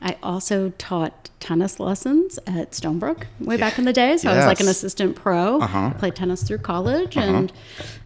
I 0.03 0.17
also 0.23 0.71
taught 0.79 1.31
tennis 1.41 1.79
lessons 1.81 2.39
at 2.47 2.73
Stonebrook 2.73 3.25
way 3.39 3.57
back 3.57 3.79
in 3.79 3.85
the 3.85 3.93
day. 3.93 4.17
So 4.17 4.31
I 4.31 4.37
was 4.37 4.47
like 4.47 4.61
an 4.61 4.69
assistant 4.69 5.17
pro. 5.17 5.61
Uh-huh. 5.61 5.79
I 5.95 5.99
played 5.99 6.17
tennis 6.17 6.43
through 6.43 6.59
college. 6.59 7.17
And 7.17 7.53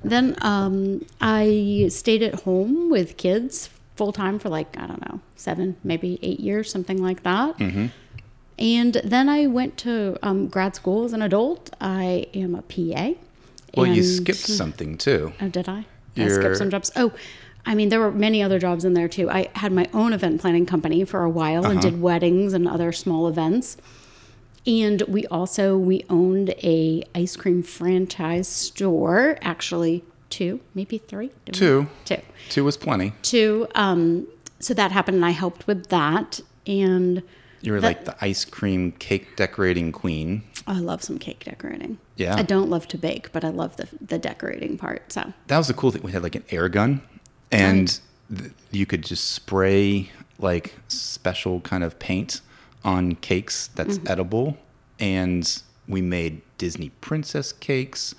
then 0.02 0.36
um, 0.42 1.04
I 1.20 1.86
stayed 1.90 2.22
at 2.22 2.42
home 2.42 2.90
with 2.90 3.16
kids 3.16 3.70
full 3.96 4.12
time 4.12 4.38
for 4.38 4.48
like, 4.48 4.76
I 4.76 4.86
don't 4.86 5.00
know, 5.08 5.20
seven, 5.36 5.76
maybe 5.84 6.18
eight 6.22 6.40
years, 6.40 6.70
something 6.70 7.00
like 7.02 7.22
that. 7.22 7.58
Mm-hmm. 7.58 7.86
And 8.58 8.94
then 9.04 9.28
I 9.28 9.46
went 9.46 9.76
to 9.78 10.16
um, 10.22 10.46
grad 10.48 10.74
school 10.76 11.04
as 11.04 11.12
an 11.12 11.22
adult. 11.22 11.74
I 11.80 12.26
am 12.34 12.54
a 12.54 12.62
PA. 12.62 13.12
Well, 13.76 13.86
you 13.86 14.04
skipped 14.04 14.38
something 14.38 14.96
too. 14.96 15.32
Oh, 15.40 15.48
did 15.48 15.68
I? 15.68 15.78
I 15.78 15.86
You're- 16.14 16.34
skipped 16.34 16.56
some 16.56 16.70
jobs. 16.70 16.92
Oh, 16.94 17.12
I 17.66 17.74
mean, 17.74 17.88
there 17.88 18.00
were 18.00 18.10
many 18.12 18.42
other 18.42 18.58
jobs 18.58 18.84
in 18.84 18.94
there 18.94 19.08
too. 19.08 19.30
I 19.30 19.48
had 19.54 19.72
my 19.72 19.88
own 19.94 20.12
event 20.12 20.40
planning 20.40 20.66
company 20.66 21.04
for 21.04 21.22
a 21.24 21.30
while 21.30 21.64
and 21.64 21.78
Uh-huh. 21.78 21.90
did 21.90 22.00
weddings 22.02 22.52
and 22.52 22.68
other 22.68 22.92
small 22.92 23.26
events. 23.28 23.76
And 24.66 25.02
we 25.08 25.26
also 25.26 25.76
we 25.76 26.04
owned 26.08 26.50
a 26.62 27.02
ice 27.14 27.36
cream 27.36 27.62
franchise 27.62 28.48
store. 28.48 29.38
Actually, 29.42 30.04
two, 30.30 30.60
maybe 30.74 30.98
three. 30.98 31.30
Two. 31.52 31.86
two, 32.04 32.18
Two 32.48 32.64
was 32.64 32.76
plenty. 32.76 33.12
two. 33.22 33.66
Um, 33.74 34.26
so 34.60 34.72
that 34.74 34.90
happened, 34.92 35.16
and 35.16 35.24
I 35.24 35.30
helped 35.30 35.66
with 35.66 35.88
that. 35.88 36.40
And 36.66 37.22
You 37.60 37.72
were 37.72 37.80
That- 37.80 37.86
like 37.86 38.04
the 38.04 38.16
ice 38.24 38.44
cream 38.44 38.92
cake 38.92 39.36
decorating 39.36 39.90
queen. 39.92 40.42
I 40.66 40.78
love 40.80 41.02
some 41.02 41.18
cake 41.18 41.44
decorating. 41.44 41.96
Yeah. 42.16 42.36
I 42.36 42.42
don't 42.42 42.68
love 42.70 42.86
to 42.88 42.98
bake, 42.98 43.32
but 43.32 43.42
I 43.44 43.48
love 43.50 43.76
the 43.76 43.88
the 44.00 44.18
decorating 44.18 44.76
part. 44.78 45.12
So 45.12 45.32
That 45.48 45.58
was 45.58 45.68
the 45.68 45.74
cool 45.74 45.90
thing. 45.90 46.02
We 46.02 46.12
had 46.12 46.22
like 46.22 46.34
an 46.36 46.44
air 46.50 46.68
gun, 46.70 47.00
and 47.52 48.00
th- 48.36 48.52
you 48.70 48.86
could 48.86 49.02
just 49.04 49.30
spray 49.32 50.10
like 50.38 50.74
special 50.88 51.60
kind 51.60 51.84
of 51.84 51.98
paint 51.98 52.40
on 52.84 53.14
cakes 53.16 53.68
that's 53.74 53.98
Mm-hmm. 53.98 54.08
edible. 54.12 54.58
And 55.00 55.62
we 55.88 56.00
made 56.02 56.40
Disney 56.58 56.90
princess 57.00 57.52
cakes. 57.52 58.14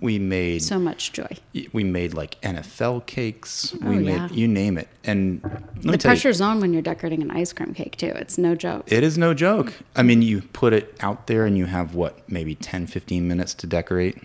We 0.00 0.18
made 0.18 0.62
so 0.62 0.78
much 0.78 1.12
joy. 1.12 1.28
we 1.72 1.84
made 1.84 2.12
like 2.14 2.40
NFL 2.42 3.06
cakes. 3.06 3.74
Oh, 3.82 3.88
we 3.90 3.98
made 4.00 4.16
yeah. 4.16 4.28
you 4.30 4.48
name 4.48 4.76
it. 4.78 4.88
And 5.04 5.40
The 5.42 5.82
tell 5.82 5.92
you, 5.92 5.98
pressure's 5.98 6.40
on 6.40 6.60
when 6.60 6.72
you're 6.72 6.82
decorating 6.82 7.22
an 7.22 7.30
ice 7.30 7.52
cream 7.52 7.72
cake 7.72 7.96
too. 7.96 8.08
It's 8.16 8.36
no 8.36 8.54
joke. 8.56 8.84
it 8.92 9.04
is 9.04 9.16
no 9.16 9.32
joke. 9.34 9.72
I 9.94 10.02
mean, 10.02 10.22
you 10.22 10.42
put 10.42 10.72
it 10.72 10.96
out 11.00 11.28
there 11.28 11.46
and 11.46 11.56
you 11.56 11.66
have 11.66 11.94
what, 11.94 12.28
maybe 12.28 12.54
10, 12.56 12.88
15 12.88 13.26
minutes 13.28 13.54
to 13.54 13.66
decorate. 13.68 14.18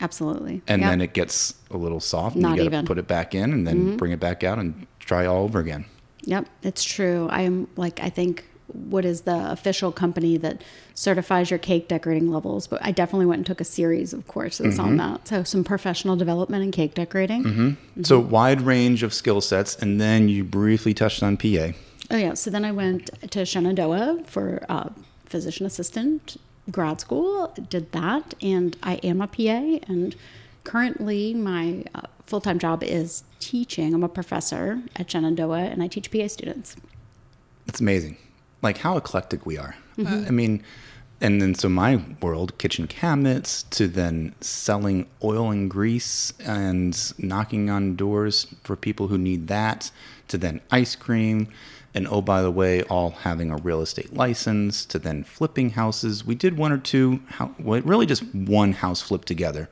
Absolutely. 0.00 0.62
And 0.66 0.82
Yep. 0.82 0.90
then 0.90 1.00
it 1.00 1.12
gets 1.14 1.54
a 1.70 1.76
little 1.76 2.00
soft 2.00 2.34
and 2.36 2.42
Not 2.42 2.58
you 2.58 2.64
got 2.64 2.70
to. 2.70 2.76
Mm-hmm. 2.78 2.86
put 2.86 2.98
it 2.98 3.06
back 3.08 3.34
in 3.34 3.52
and 3.52 3.66
then 3.66 3.96
bring 3.96 4.12
it 4.12 4.20
back 4.20 4.44
out 4.44 4.58
and 4.58 4.86
try 5.00 5.26
all 5.26 5.44
over 5.44 5.58
again. 5.58 5.84
Yep, 6.22 6.46
it's 6.62 6.82
true. 6.84 7.28
I 7.30 7.42
am 7.42 7.68
like 7.76 8.00
I 8.00 8.10
think 8.10 8.44
what 8.72 9.04
is 9.04 9.20
the 9.22 9.50
official 9.52 9.92
company 9.92 10.36
that 10.38 10.60
certifies 10.94 11.50
your 11.50 11.58
cake 11.58 11.86
decorating 11.86 12.30
levels, 12.32 12.66
but 12.66 12.84
I 12.84 12.90
definitely 12.90 13.26
went 13.26 13.38
and 13.38 13.46
took 13.46 13.60
a 13.60 13.64
series 13.64 14.12
of 14.12 14.26
courses 14.26 14.76
Mm-hmm. 14.76 14.80
on 14.86 14.96
that. 14.96 15.28
So 15.28 15.44
some 15.44 15.62
professional 15.62 16.16
development 16.16 16.64
in 16.64 16.72
cake 16.72 16.94
decorating. 16.94 17.76
So 18.02 18.20
Mm-hmm. 18.20 18.30
wide 18.30 18.60
range 18.62 19.02
of 19.04 19.14
skill 19.14 19.40
sets, 19.40 19.76
and 19.76 20.00
then 20.00 20.28
you 20.28 20.42
briefly 20.44 20.92
touched 20.94 21.22
on 21.22 21.36
PA. 21.36 21.72
Oh 22.10 22.16
yeah, 22.16 22.34
so 22.34 22.50
then 22.50 22.64
I 22.64 22.72
went 22.72 23.08
to 23.30 23.44
Shenandoah 23.46 24.24
for 24.26 24.64
uh, 24.68 24.88
physician 25.26 25.64
assistant 25.64 26.36
grad 26.70 27.00
school. 27.00 27.52
Did 27.68 27.92
that, 27.92 28.34
and 28.42 28.76
I 28.82 28.94
am 28.96 29.20
a 29.20 29.26
PA. 29.26 29.84
And 29.88 30.14
currently, 30.64 31.34
my 31.34 31.84
uh, 31.94 32.02
full 32.26 32.40
time 32.40 32.58
job 32.58 32.82
is 32.82 33.24
teaching. 33.40 33.94
I'm 33.94 34.04
a 34.04 34.08
professor 34.08 34.82
at 34.96 35.10
Shenandoah, 35.10 35.58
and 35.58 35.82
I 35.82 35.88
teach 35.88 36.10
PA 36.10 36.26
students. 36.28 36.76
It's 37.66 37.80
amazing, 37.80 38.16
like 38.62 38.78
how 38.78 38.96
eclectic 38.96 39.44
we 39.44 39.58
are. 39.58 39.76
I 39.98 40.30
mean, 40.30 40.62
and 41.20 41.40
then 41.40 41.54
so 41.54 41.68
my 41.68 42.04
world, 42.20 42.58
kitchen 42.58 42.86
cabinets, 42.86 43.62
to 43.64 43.88
then 43.88 44.34
selling 44.40 45.06
oil 45.24 45.50
and 45.50 45.70
grease 45.70 46.32
and 46.44 47.12
knocking 47.18 47.70
on 47.70 47.96
doors 47.96 48.46
for 48.62 48.76
people 48.76 49.08
who 49.08 49.16
need 49.16 49.48
that, 49.48 49.90
to 50.28 50.36
then 50.36 50.60
ice 50.70 50.94
cream. 50.94 51.48
And 51.96 52.06
oh, 52.08 52.20
by 52.20 52.42
the 52.42 52.50
way, 52.50 52.82
all 52.82 53.10
having 53.10 53.50
a 53.50 53.56
real 53.56 53.80
estate 53.80 54.12
license, 54.12 54.84
to 54.84 54.98
then 54.98 55.24
flipping 55.24 55.70
houses. 55.70 56.26
We 56.26 56.34
did 56.34 56.58
one 56.58 56.70
or 56.70 56.76
two, 56.76 57.22
really 57.58 58.04
just 58.04 58.22
one 58.34 58.72
house 58.72 59.00
flip 59.00 59.24
together. 59.24 59.70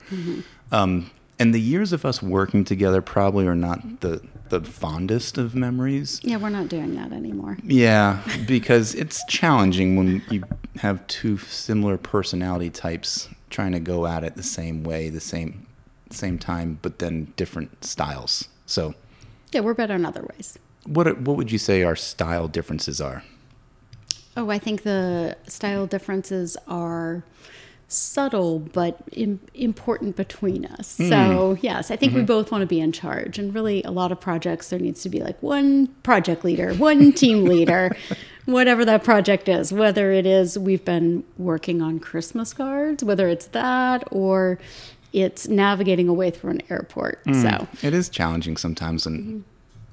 Um, 0.73 1.11
and 1.39 1.55
the 1.55 1.61
years 1.61 1.93
of 1.93 2.07
us 2.07 2.23
working 2.23 2.65
together 2.65 3.03
probably 3.03 3.47
are 3.47 3.55
not 3.55 4.01
the, 4.01 4.23
the 4.49 4.63
fondest 4.63 5.37
of 5.37 5.55
memories. 5.55 6.19
Yeah, 6.25 6.39
we're 6.39 6.49
not 6.49 6.69
doing 6.69 6.95
that 6.95 7.13
anymore. 7.13 7.59
Yeah, 7.63 8.23
because 8.47 8.95
it's 8.95 9.23
challenging 9.27 9.97
when 9.97 10.23
you 10.31 10.45
have 10.77 11.07
two 11.07 11.37
similar 11.37 11.99
personality 11.99 12.71
types 12.71 13.29
trying 13.51 13.73
to 13.73 13.81
go 13.81 14.07
at 14.07 14.25
it 14.25 14.37
the 14.37 14.43
same 14.43 14.83
way, 14.83 15.11
the 15.11 15.21
same 15.21 15.67
same 16.11 16.39
time, 16.39 16.79
but 16.81 17.01
then 17.01 17.33
different 17.37 17.85
styles. 17.85 18.49
So, 18.67 18.95
Yeah, 19.53 19.61
we're 19.61 19.75
better 19.75 19.95
in 19.95 20.07
other 20.07 20.23
ways. 20.35 20.59
What 20.87 21.21
what 21.21 21.37
would 21.37 21.51
you 21.53 21.59
say 21.59 21.83
our 21.83 21.97
style 21.97 22.49
differences 22.49 23.01
are? 23.01 23.23
Oh, 24.37 24.51
I 24.51 24.59
think 24.59 24.83
the 24.83 25.37
style 25.47 25.87
differences 25.87 26.57
are 26.67 27.25
subtle 27.89 28.59
but 28.59 28.99
Im- 29.13 29.41
important 29.55 30.17
between 30.17 30.67
us. 30.67 30.97
Hmm. 30.97 31.09
So, 31.09 31.59
yes, 31.61 31.91
I 31.91 31.97
think 31.97 32.13
we 32.13 32.21
mm-hmm. 32.21 32.27
both 32.27 32.51
want 32.51 32.63
to 32.63 32.67
be 32.67 32.81
in 32.81 32.93
charge. 32.93 33.39
And 33.39 33.55
really, 33.55 33.83
a 33.85 33.91
lot 33.91 34.11
of 34.11 34.21
projects, 34.21 34.71
there 34.71 34.79
needs 34.79 35.03
to 35.03 35.09
be 35.09 35.21
like 35.21 35.41
one 35.43 35.89
project 36.03 36.45
leader, 36.45 36.75
one 36.75 37.13
team 37.23 37.45
leader, 37.45 37.97
whatever 38.47 38.85
that 38.85 39.05
project 39.05 39.49
is. 39.49 39.73
Whether 39.73 40.11
it 40.13 40.27
is 40.27 40.59
we've 40.59 40.85
been 40.85 41.25
working 41.39 41.83
on 41.83 42.01
Christmas 42.01 42.53
cards, 42.53 43.05
whether 43.05 43.29
it's 43.29 43.47
that 43.49 44.05
or 44.11 44.59
it's 45.13 45.47
navigating 45.47 46.09
a 46.09 46.15
way 46.15 46.31
through 46.31 46.51
an 46.51 46.63
airport. 46.69 47.21
Hmm. 47.25 47.35
So, 47.35 47.69
It 47.83 47.95
is 47.95 48.09
challenging 48.09 48.57
sometimes 48.57 49.07
when 49.07 49.45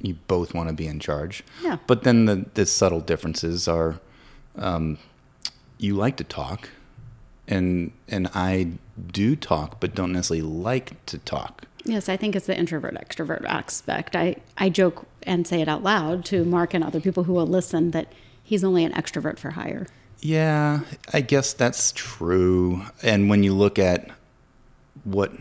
you 0.02 0.16
both 0.28 0.54
want 0.54 0.70
to 0.70 0.74
be 0.74 0.88
in 0.88 1.00
charge. 1.00 1.44
Yeah. 1.62 1.78
But 1.88 2.04
then 2.04 2.26
the, 2.26 2.46
the 2.54 2.66
subtle 2.66 3.02
differences 3.02 3.68
are 3.68 4.00
um, 4.56 4.98
you 5.78 5.96
like 5.96 6.18
to 6.18 6.24
talk, 6.24 6.70
and 7.48 7.92
and 8.08 8.30
I 8.34 8.74
do 9.12 9.36
talk, 9.36 9.80
but 9.80 9.96
don't 9.96 10.12
necessarily 10.12 10.42
like 10.42 11.06
to 11.08 11.18
talk. 11.18 11.66
Yes, 11.84 12.10
I 12.10 12.18
think 12.18 12.36
it's 12.36 12.46
the 12.46 12.58
introvert 12.58 12.96
extrovert 12.96 13.44
aspect. 13.46 14.16
I, 14.16 14.36
I 14.58 14.70
joke 14.70 15.08
and 15.24 15.48
say 15.48 15.62
it 15.62 15.68
out 15.68 15.84
loud 15.84 16.26
to 16.26 16.44
Mark 16.46 16.74
and 16.74 16.84
other 16.84 17.00
people 17.00 17.24
who 17.24 17.34
will 17.34 17.48
listen 17.48 17.92
that 17.92 18.12
he's 18.44 18.64
only 18.64 18.84
an 18.84 18.92
extrovert 18.94 19.40
for 19.40 19.52
hire. 19.52 19.88
Yeah, 20.20 20.82
I 21.12 21.22
guess 21.22 21.54
that's 21.54 21.92
true. 21.94 22.84
And 23.02 23.30
when 23.30 23.44
you 23.44 23.54
look 23.56 23.80
at 23.80 24.12
what 25.04 25.32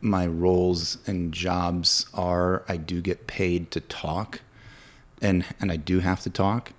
my 0.00 0.26
roles 0.26 0.98
and 1.06 1.32
jobs 1.32 2.06
are, 2.14 2.64
I 2.68 2.76
do 2.76 3.00
get 3.00 3.26
paid 3.26 3.70
to 3.72 3.80
talk, 3.80 4.40
and 5.20 5.44
and 5.60 5.72
I 5.72 5.76
do 5.76 6.00
have 6.00 6.20
to 6.20 6.30
talk. 6.30 6.72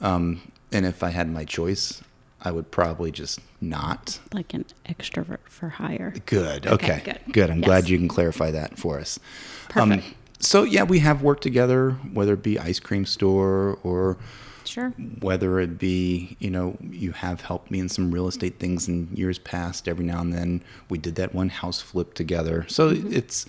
Um, 0.00 0.52
and 0.72 0.84
if 0.86 1.02
I 1.02 1.10
had 1.10 1.30
my 1.30 1.44
choice, 1.44 2.02
I 2.42 2.50
would 2.50 2.70
probably 2.70 3.10
just 3.10 3.40
not. 3.60 4.18
Like 4.32 4.54
an 4.54 4.64
extrovert 4.88 5.38
for 5.48 5.68
hire. 5.70 6.14
Good. 6.26 6.66
Okay. 6.66 6.96
Okay, 6.96 7.02
good. 7.04 7.32
good. 7.32 7.50
I'm 7.50 7.58
Yes. 7.58 7.66
glad 7.66 7.88
you 7.88 7.98
can 7.98 8.08
clarify 8.08 8.50
that 8.50 8.78
for 8.78 8.98
us. 8.98 9.18
Perfect. 9.68 10.04
so 10.38 10.62
yeah, 10.62 10.82
we 10.84 10.98
have 11.00 11.22
worked 11.22 11.42
together, 11.42 11.92
whether 12.12 12.34
it 12.34 12.42
be 12.42 12.58
ice 12.58 12.78
cream 12.80 13.06
store 13.06 13.78
or 13.82 14.16
Sure. 14.68 14.90
whether 15.20 15.60
it 15.60 15.78
be 15.78 16.36
you 16.40 16.50
know 16.50 16.76
you 16.82 17.12
have 17.12 17.40
helped 17.42 17.70
me 17.70 17.78
in 17.78 17.88
some 17.88 18.10
real 18.10 18.26
estate 18.28 18.58
things 18.58 18.88
in 18.88 19.08
years 19.14 19.38
past 19.38 19.86
every 19.88 20.04
now 20.04 20.20
and 20.20 20.32
then 20.32 20.62
we 20.90 20.98
did 20.98 21.14
that 21.16 21.34
one 21.34 21.48
house 21.48 21.80
flip 21.80 22.14
together 22.14 22.64
so 22.68 22.88
it's 22.90 23.46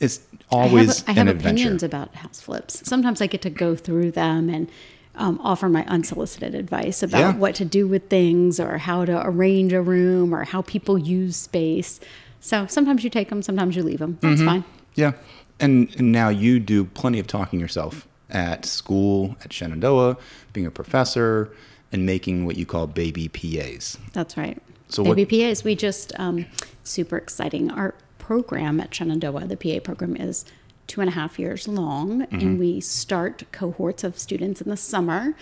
it's 0.00 0.20
always 0.50 1.02
Mm-hmm. 1.02 1.10
I 1.10 1.12
have, 1.14 1.26
I 1.26 1.28
have 1.30 1.36
adventure 1.36 1.54
opinions 1.62 1.82
about 1.82 2.14
house 2.14 2.40
flips. 2.40 2.86
Sometimes 2.88 3.20
I 3.20 3.26
get 3.26 3.42
to 3.42 3.50
go 3.50 3.74
through 3.76 4.12
them 4.12 4.48
and 4.48 4.70
um, 5.16 5.40
offer 5.42 5.68
my 5.68 5.84
unsolicited 5.86 6.54
advice 6.54 7.02
about 7.02 7.18
Yeah. 7.18 7.34
what 7.36 7.54
to 7.56 7.64
do 7.64 7.88
with 7.88 8.08
things 8.08 8.60
or 8.60 8.78
how 8.78 9.04
to 9.04 9.20
arrange 9.26 9.72
a 9.72 9.82
room 9.82 10.32
or 10.34 10.44
how 10.44 10.62
people 10.62 10.96
use 10.98 11.34
space. 11.36 11.98
So 12.40 12.66
sometimes 12.66 13.02
you 13.04 13.10
take 13.10 13.28
them, 13.30 13.42
sometimes 13.42 13.74
you 13.76 13.82
leave 13.82 13.98
them. 13.98 14.18
That's 14.20 14.42
fine. 14.42 14.64
yeah 14.94 15.12
and, 15.60 15.88
and 15.98 16.12
now 16.12 16.28
you 16.28 16.60
do 16.60 16.84
plenty 16.84 17.18
of 17.18 17.26
talking 17.26 17.58
yourself 17.60 18.06
at 18.30 18.64
school 18.66 19.36
at 19.44 19.52
shenandoah 19.52 20.16
being 20.52 20.66
a 20.66 20.70
professor 20.70 21.50
and 21.92 22.04
making 22.04 22.44
what 22.44 22.56
you 22.56 22.66
call 22.66 22.86
baby 22.86 23.28
pas 23.28 23.96
That's 24.12 24.36
right. 24.36 24.58
So 24.88 25.02
So 25.02 25.08
what- 25.08 25.16
Baby 25.16 25.42
PAs, 25.44 25.64
we 25.64 25.74
just 25.74 26.12
um, 26.18 26.46
super 26.84 27.16
exciting. 27.16 27.70
Our 27.70 27.94
program 28.18 28.80
at 28.80 28.94
Shenandoah, 28.94 29.46
the 29.46 29.56
PA 29.56 29.80
program, 29.80 30.16
is 30.16 30.44
two 30.86 31.00
and 31.02 31.08
a 31.10 31.12
half 31.12 31.38
years 31.38 31.68
long, 31.68 32.22
Mm-hmm. 32.22 32.38
and 32.40 32.58
we 32.58 32.80
start 32.80 33.44
cohorts 33.52 34.02
of 34.04 34.18
students 34.18 34.60
in 34.62 34.68
the 34.70 34.76
summer, 34.76 35.34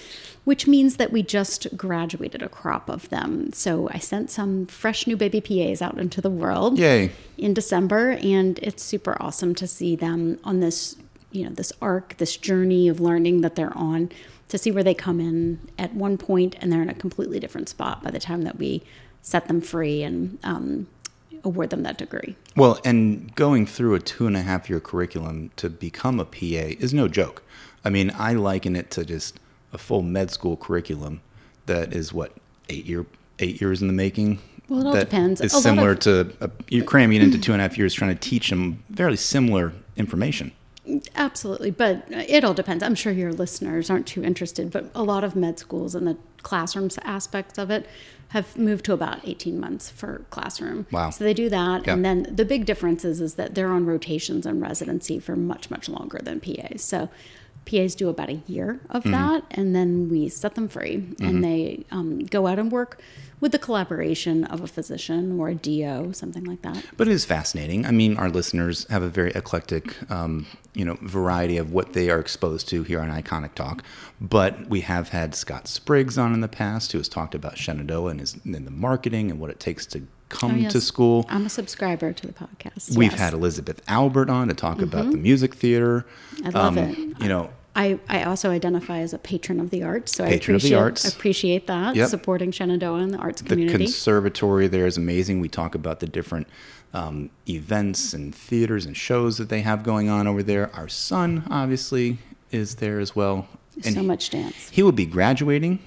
which 0.44 0.66
means 0.66 0.96
that 0.96 1.12
we 1.12 1.22
just 1.22 1.76
graduated 1.76 2.42
a 2.42 2.48
crop 2.48 2.88
of 2.88 3.08
them. 3.10 3.52
So 3.52 3.88
I 3.92 3.98
sent 3.98 4.30
some 4.30 4.66
fresh 4.66 5.06
new 5.06 5.16
baby 5.16 5.40
PAs 5.40 5.80
out 5.82 5.98
into 5.98 6.20
the 6.20 6.30
world 6.30 6.78
yay 6.78 7.10
in 7.38 7.54
December, 7.54 8.10
and 8.22 8.58
it's 8.60 8.82
super 8.82 9.16
awesome 9.20 9.54
to 9.56 9.66
see 9.68 9.94
them 9.96 10.38
on 10.42 10.58
this 10.60 10.96
you 11.30 11.44
know 11.44 11.50
this 11.50 11.72
arc, 11.80 12.16
this 12.18 12.36
journey 12.36 12.88
of 12.88 13.00
learning 13.00 13.40
that 13.42 13.56
they're 13.56 13.76
on, 13.76 14.10
to 14.48 14.58
see 14.58 14.70
where 14.70 14.84
they 14.84 14.94
come 14.94 15.20
in 15.20 15.60
at 15.78 15.94
one 15.94 16.16
point 16.18 16.56
and 16.60 16.72
they're 16.72 16.82
in 16.82 16.88
a 16.88 16.94
completely 16.94 17.40
different 17.40 17.68
spot 17.68 18.02
by 18.02 18.10
the 18.10 18.20
time 18.20 18.42
that 18.42 18.58
we 18.58 18.82
set 19.22 19.48
them 19.48 19.60
free 19.60 20.02
and 20.02 20.38
um, 20.44 20.86
award 21.42 21.70
them 21.70 21.82
that 21.82 21.98
degree. 21.98 22.36
Well, 22.54 22.78
and 22.84 23.34
going 23.34 23.66
through 23.66 23.94
a 23.94 24.00
two 24.00 24.26
and 24.26 24.36
a 24.36 24.42
half 24.42 24.70
year 24.70 24.80
curriculum 24.80 25.50
to 25.56 25.68
become 25.68 26.20
a 26.20 26.24
PA 26.24 26.38
is 26.78 26.94
no 26.94 27.08
joke. 27.08 27.42
I 27.84 27.90
mean, 27.90 28.12
I 28.16 28.34
liken 28.34 28.76
it 28.76 28.90
to 28.92 29.04
just 29.04 29.38
a 29.72 29.78
full 29.78 30.02
med 30.02 30.30
school 30.30 30.56
curriculum 30.56 31.20
that 31.66 31.92
is 31.92 32.12
what 32.12 32.32
eight 32.68 32.86
year 32.86 33.06
eight 33.38 33.60
years 33.60 33.82
in 33.82 33.88
the 33.88 33.94
making. 33.94 34.38
Well, 34.68 34.80
it 34.80 34.86
all 34.86 34.92
that 34.94 35.10
depends. 35.10 35.40
It's 35.40 35.60
similar 35.62 35.92
of- 35.92 36.00
to 36.00 36.32
a, 36.40 36.50
you're 36.68 36.84
cramming 36.84 37.22
into 37.22 37.38
two 37.38 37.52
and 37.52 37.60
a 37.60 37.64
half 37.64 37.78
years, 37.78 37.94
trying 37.94 38.14
to 38.16 38.20
teach 38.20 38.50
them 38.50 38.82
fairly 38.94 39.16
similar 39.16 39.72
information. 39.96 40.52
Absolutely, 41.14 41.70
but 41.70 42.04
it 42.10 42.44
all 42.44 42.54
depends. 42.54 42.82
I'm 42.82 42.94
sure 42.94 43.12
your 43.12 43.32
listeners 43.32 43.90
aren't 43.90 44.06
too 44.06 44.22
interested, 44.22 44.70
but 44.70 44.90
a 44.94 45.02
lot 45.02 45.24
of 45.24 45.34
med 45.34 45.58
schools 45.58 45.94
and 45.94 46.06
the 46.06 46.16
classrooms 46.42 46.98
aspects 47.02 47.58
of 47.58 47.70
it 47.70 47.86
have 48.28 48.56
moved 48.56 48.84
to 48.84 48.92
about 48.92 49.20
18 49.26 49.58
months 49.58 49.90
for 49.90 50.22
classroom. 50.30 50.86
Wow. 50.90 51.10
So 51.10 51.24
they 51.24 51.34
do 51.34 51.48
that, 51.48 51.86
Yeah. 51.86 51.94
and 51.94 52.04
then 52.04 52.26
the 52.30 52.44
big 52.44 52.66
difference 52.66 53.04
is, 53.04 53.20
is 53.20 53.34
that 53.34 53.54
they're 53.54 53.70
on 53.70 53.86
rotations 53.86 54.46
and 54.46 54.60
residency 54.60 55.18
for 55.18 55.36
much, 55.36 55.70
much 55.70 55.88
longer 55.88 56.20
than 56.22 56.40
PAs. 56.40 56.82
So 56.82 57.08
PAs 57.66 57.94
do 57.94 58.08
about 58.08 58.30
a 58.30 58.40
year 58.46 58.80
of 58.88 59.02
Mm-hmm. 59.02 59.12
that, 59.12 59.44
and 59.50 59.74
then 59.74 60.08
we 60.08 60.28
set 60.28 60.54
them 60.54 60.68
free, 60.68 61.04
and 61.20 61.44
they 61.44 61.84
um, 61.90 62.20
go 62.20 62.46
out 62.46 62.58
and 62.58 62.72
work 62.72 63.00
with 63.38 63.52
the 63.52 63.58
collaboration 63.58 64.44
of 64.44 64.62
a 64.62 64.66
physician 64.66 65.38
or 65.38 65.50
a 65.50 65.54
DO, 65.54 66.12
something 66.14 66.44
like 66.44 66.62
that. 66.62 66.82
But 66.96 67.06
it 67.06 67.12
is 67.12 67.26
fascinating. 67.26 67.84
I 67.84 67.90
mean, 67.90 68.16
our 68.16 68.30
listeners 68.30 68.86
have 68.88 69.02
a 69.02 69.08
very 69.10 69.30
eclectic, 69.32 69.94
um, 70.10 70.46
you 70.72 70.86
know, 70.86 70.96
variety 71.02 71.58
of 71.58 71.70
what 71.70 71.92
they 71.92 72.08
are 72.08 72.18
exposed 72.18 72.66
to 72.70 72.82
here 72.82 72.98
on 73.00 73.10
Iconic 73.10 73.54
Talk. 73.54 73.82
But 74.20 74.68
we 74.70 74.80
have 74.80 75.10
had 75.10 75.34
Scott 75.34 75.68
Spriggs 75.68 76.16
on 76.16 76.32
in 76.32 76.40
the 76.40 76.48
past, 76.48 76.92
who 76.92 76.98
has 76.98 77.08
talked 77.10 77.34
about 77.34 77.58
Shenandoah 77.58 78.10
and, 78.12 78.20
his, 78.20 78.38
and 78.44 78.66
the 78.66 78.70
marketing 78.70 79.30
and 79.30 79.38
what 79.38 79.50
it 79.50 79.60
takes 79.60 79.84
to 79.86 80.06
come 80.28 80.52
Oh, 80.52 80.56
yes. 80.56 80.72
to 80.72 80.80
school. 80.80 81.24
I'm 81.28 81.46
a 81.46 81.48
subscriber 81.48 82.12
to 82.12 82.26
the 82.26 82.32
podcast. 82.32 82.96
We've 82.96 83.10
yes. 83.12 83.20
had 83.20 83.32
Elizabeth 83.34 83.80
Albert 83.88 84.28
on 84.30 84.48
to 84.48 84.54
talk 84.54 84.82
about 84.82 85.10
the 85.10 85.16
music 85.16 85.54
theater. 85.54 86.04
I 86.44 86.48
love 86.50 86.76
Um, 86.76 86.78
it. 86.78 86.98
You 87.22 87.28
know, 87.28 87.50
I, 87.76 87.98
I 88.08 88.22
also 88.24 88.50
identify 88.50 88.98
as 89.00 89.12
a 89.12 89.18
patron 89.18 89.60
of 89.60 89.68
the 89.70 89.82
arts, 89.82 90.12
so 90.16 90.24
Patron 90.26 90.54
I 90.54 90.56
of 90.56 90.62
the 90.62 90.68
appreciate 90.68 90.78
arts. 90.78 91.14
appreciate 91.14 91.66
that 91.66 91.94
Yep. 91.94 92.08
supporting 92.08 92.50
Shenandoah 92.50 93.00
and 93.00 93.12
the 93.12 93.18
arts 93.18 93.42
community. 93.42 93.76
the 93.76 93.84
conservatory 93.84 94.66
there 94.66 94.86
is 94.86 94.96
amazing. 94.96 95.40
We 95.40 95.48
talk 95.48 95.74
about 95.74 96.00
the 96.00 96.06
different 96.06 96.46
um, 96.94 97.28
events 97.48 98.14
and 98.14 98.34
theaters 98.34 98.86
and 98.86 98.96
shows 98.96 99.36
that 99.36 99.50
they 99.50 99.60
have 99.60 99.82
going 99.82 100.08
on 100.08 100.26
over 100.26 100.42
there. 100.42 100.74
Our 100.74 100.88
son, 100.88 101.44
obviously, 101.50 102.18
is 102.50 102.76
there 102.76 102.98
as 102.98 103.14
well. 103.14 103.46
so 103.82 104.02
much 104.02 104.30
dance. 104.30 104.70
He 104.70 104.82
will 104.82 104.92
be 104.92 105.04
graduating 105.04 105.78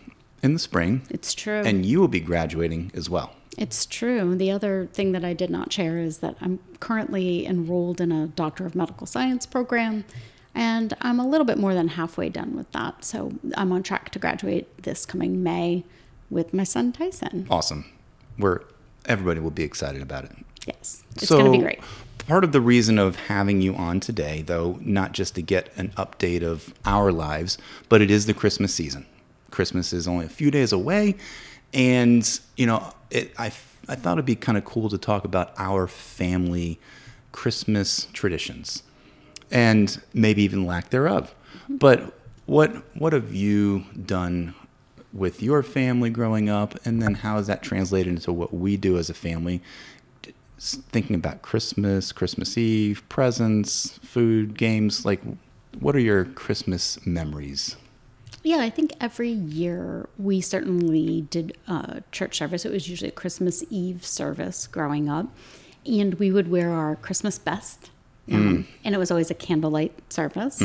in 0.43 0.53
the 0.53 0.59
spring, 0.59 1.01
It's 1.09 1.33
true. 1.33 1.63
and 1.65 1.83
you 1.85 1.99
will 1.99 2.07
be 2.07 2.19
graduating 2.19 2.91
as 2.93 3.09
well. 3.09 3.31
It's 3.59 3.85
true. 3.85 4.35
The 4.35 4.51
other 4.51 4.87
thing 4.93 5.11
that 5.11 5.25
I 5.25 5.33
did 5.33 5.49
not 5.49 5.71
share 5.71 5.99
is 5.99 6.19
that 6.19 6.37
I'm 6.39 6.59
currently 6.79 7.45
enrolled 7.45 7.99
in 7.99 8.09
a 8.09 8.27
Doctor 8.27 8.65
of 8.65 8.73
Medical 8.73 9.05
Science 9.05 9.45
program, 9.45 10.05
and 10.55 10.93
I'm 11.01 11.19
a 11.19 11.27
little 11.27 11.45
bit 11.45 11.57
more 11.57 11.73
than 11.73 11.89
halfway 11.89 12.29
done 12.29 12.55
with 12.55 12.71
that. 12.71 13.03
So 13.03 13.33
I'm 13.55 13.73
on 13.73 13.83
track 13.83 14.11
to 14.11 14.19
graduate 14.19 14.83
this 14.83 15.05
coming 15.05 15.43
May 15.43 15.83
with 16.29 16.53
my 16.53 16.63
son 16.63 16.93
Tyson. 16.93 17.47
Awesome. 17.51 17.85
We're 18.37 18.61
everybody 19.05 19.41
will 19.41 19.51
be 19.51 19.63
excited 19.63 20.01
about 20.01 20.23
it. 20.23 20.31
Yes, 20.65 21.03
it's 21.15 21.29
going 21.29 21.45
to 21.45 21.51
be 21.51 21.57
great. 21.57 21.79
Part 22.27 22.45
of 22.45 22.53
the 22.53 22.61
reason 22.61 22.97
of 22.97 23.15
having 23.15 23.59
you 23.59 23.75
on 23.75 23.99
today, 23.99 24.41
though, 24.41 24.77
not 24.81 25.11
just 25.11 25.35
to 25.35 25.41
get 25.41 25.69
an 25.75 25.89
update 25.97 26.43
of 26.43 26.73
our 26.85 27.11
lives, 27.11 27.57
but 27.89 28.01
it 28.01 28.09
is 28.09 28.25
the 28.25 28.33
Christmas 28.33 28.73
season. 28.73 29.05
Christmas 29.51 29.91
is 29.91 30.07
only 30.07 30.25
a 30.25 30.29
few 30.29 30.51
days 30.51 30.71
away, 30.71 31.15
and 31.73 32.39
you 32.55 32.65
know, 32.65 32.93
it, 33.09 33.33
I 33.37 33.51
I 33.87 33.95
thought 33.95 34.13
it'd 34.13 34.25
be 34.25 34.35
kind 34.35 34.57
of 34.57 34.65
cool 34.65 34.89
to 34.89 34.97
talk 34.97 35.23
about 35.23 35.53
our 35.57 35.87
family 35.87 36.79
Christmas 37.31 38.07
traditions, 38.13 38.83
and 39.51 40.01
maybe 40.13 40.43
even 40.43 40.65
lack 40.65 40.89
thereof. 40.89 41.33
But 41.67 42.13
what 42.45 42.75
what 42.97 43.13
have 43.13 43.33
you 43.33 43.85
done 44.05 44.55
with 45.11 45.41
your 45.41 45.63
family 45.63 46.09
growing 46.09 46.49
up, 46.49 46.75
and 46.85 47.01
then 47.01 47.15
how 47.15 47.37
has 47.37 47.47
that 47.47 47.63
translated 47.63 48.13
into 48.13 48.31
what 48.31 48.53
we 48.53 48.77
do 48.77 48.97
as 48.97 49.09
a 49.09 49.13
family? 49.13 49.61
thinking 50.59 51.15
about 51.15 51.41
Christmas, 51.41 52.11
Christmas 52.11 52.57
Eve, 52.57 53.01
presents, 53.09 53.97
food, 53.99 54.57
games. 54.57 55.05
Like, 55.05 55.21
what 55.79 55.95
are 55.95 55.99
your 55.99 56.25
Christmas 56.25 57.05
memories? 57.05 57.77
Yeah, 58.43 58.57
I 58.59 58.69
think 58.69 58.93
every 59.01 59.29
year 59.31 60.07
we 60.17 60.39
certainly 60.41 61.21
did 61.29 61.57
uh, 61.67 61.99
church 62.11 62.37
service. 62.37 62.65
It 62.65 62.71
was 62.71 62.87
usually 62.87 63.09
a 63.09 63.13
Christmas 63.13 63.63
Eve 63.69 64.05
service 64.05 64.65
growing 64.67 65.09
up, 65.09 65.27
and 65.85 66.13
we 66.15 66.31
would 66.31 66.49
wear 66.49 66.71
our 66.71 66.95
Christmas 66.95 67.37
best. 67.37 67.91
Um, 68.31 68.67
And 68.85 68.93
it 68.93 68.99
was 68.99 69.09
always 69.09 69.31
a 69.31 69.33
candlelight 69.33 69.91
service, 70.13 70.61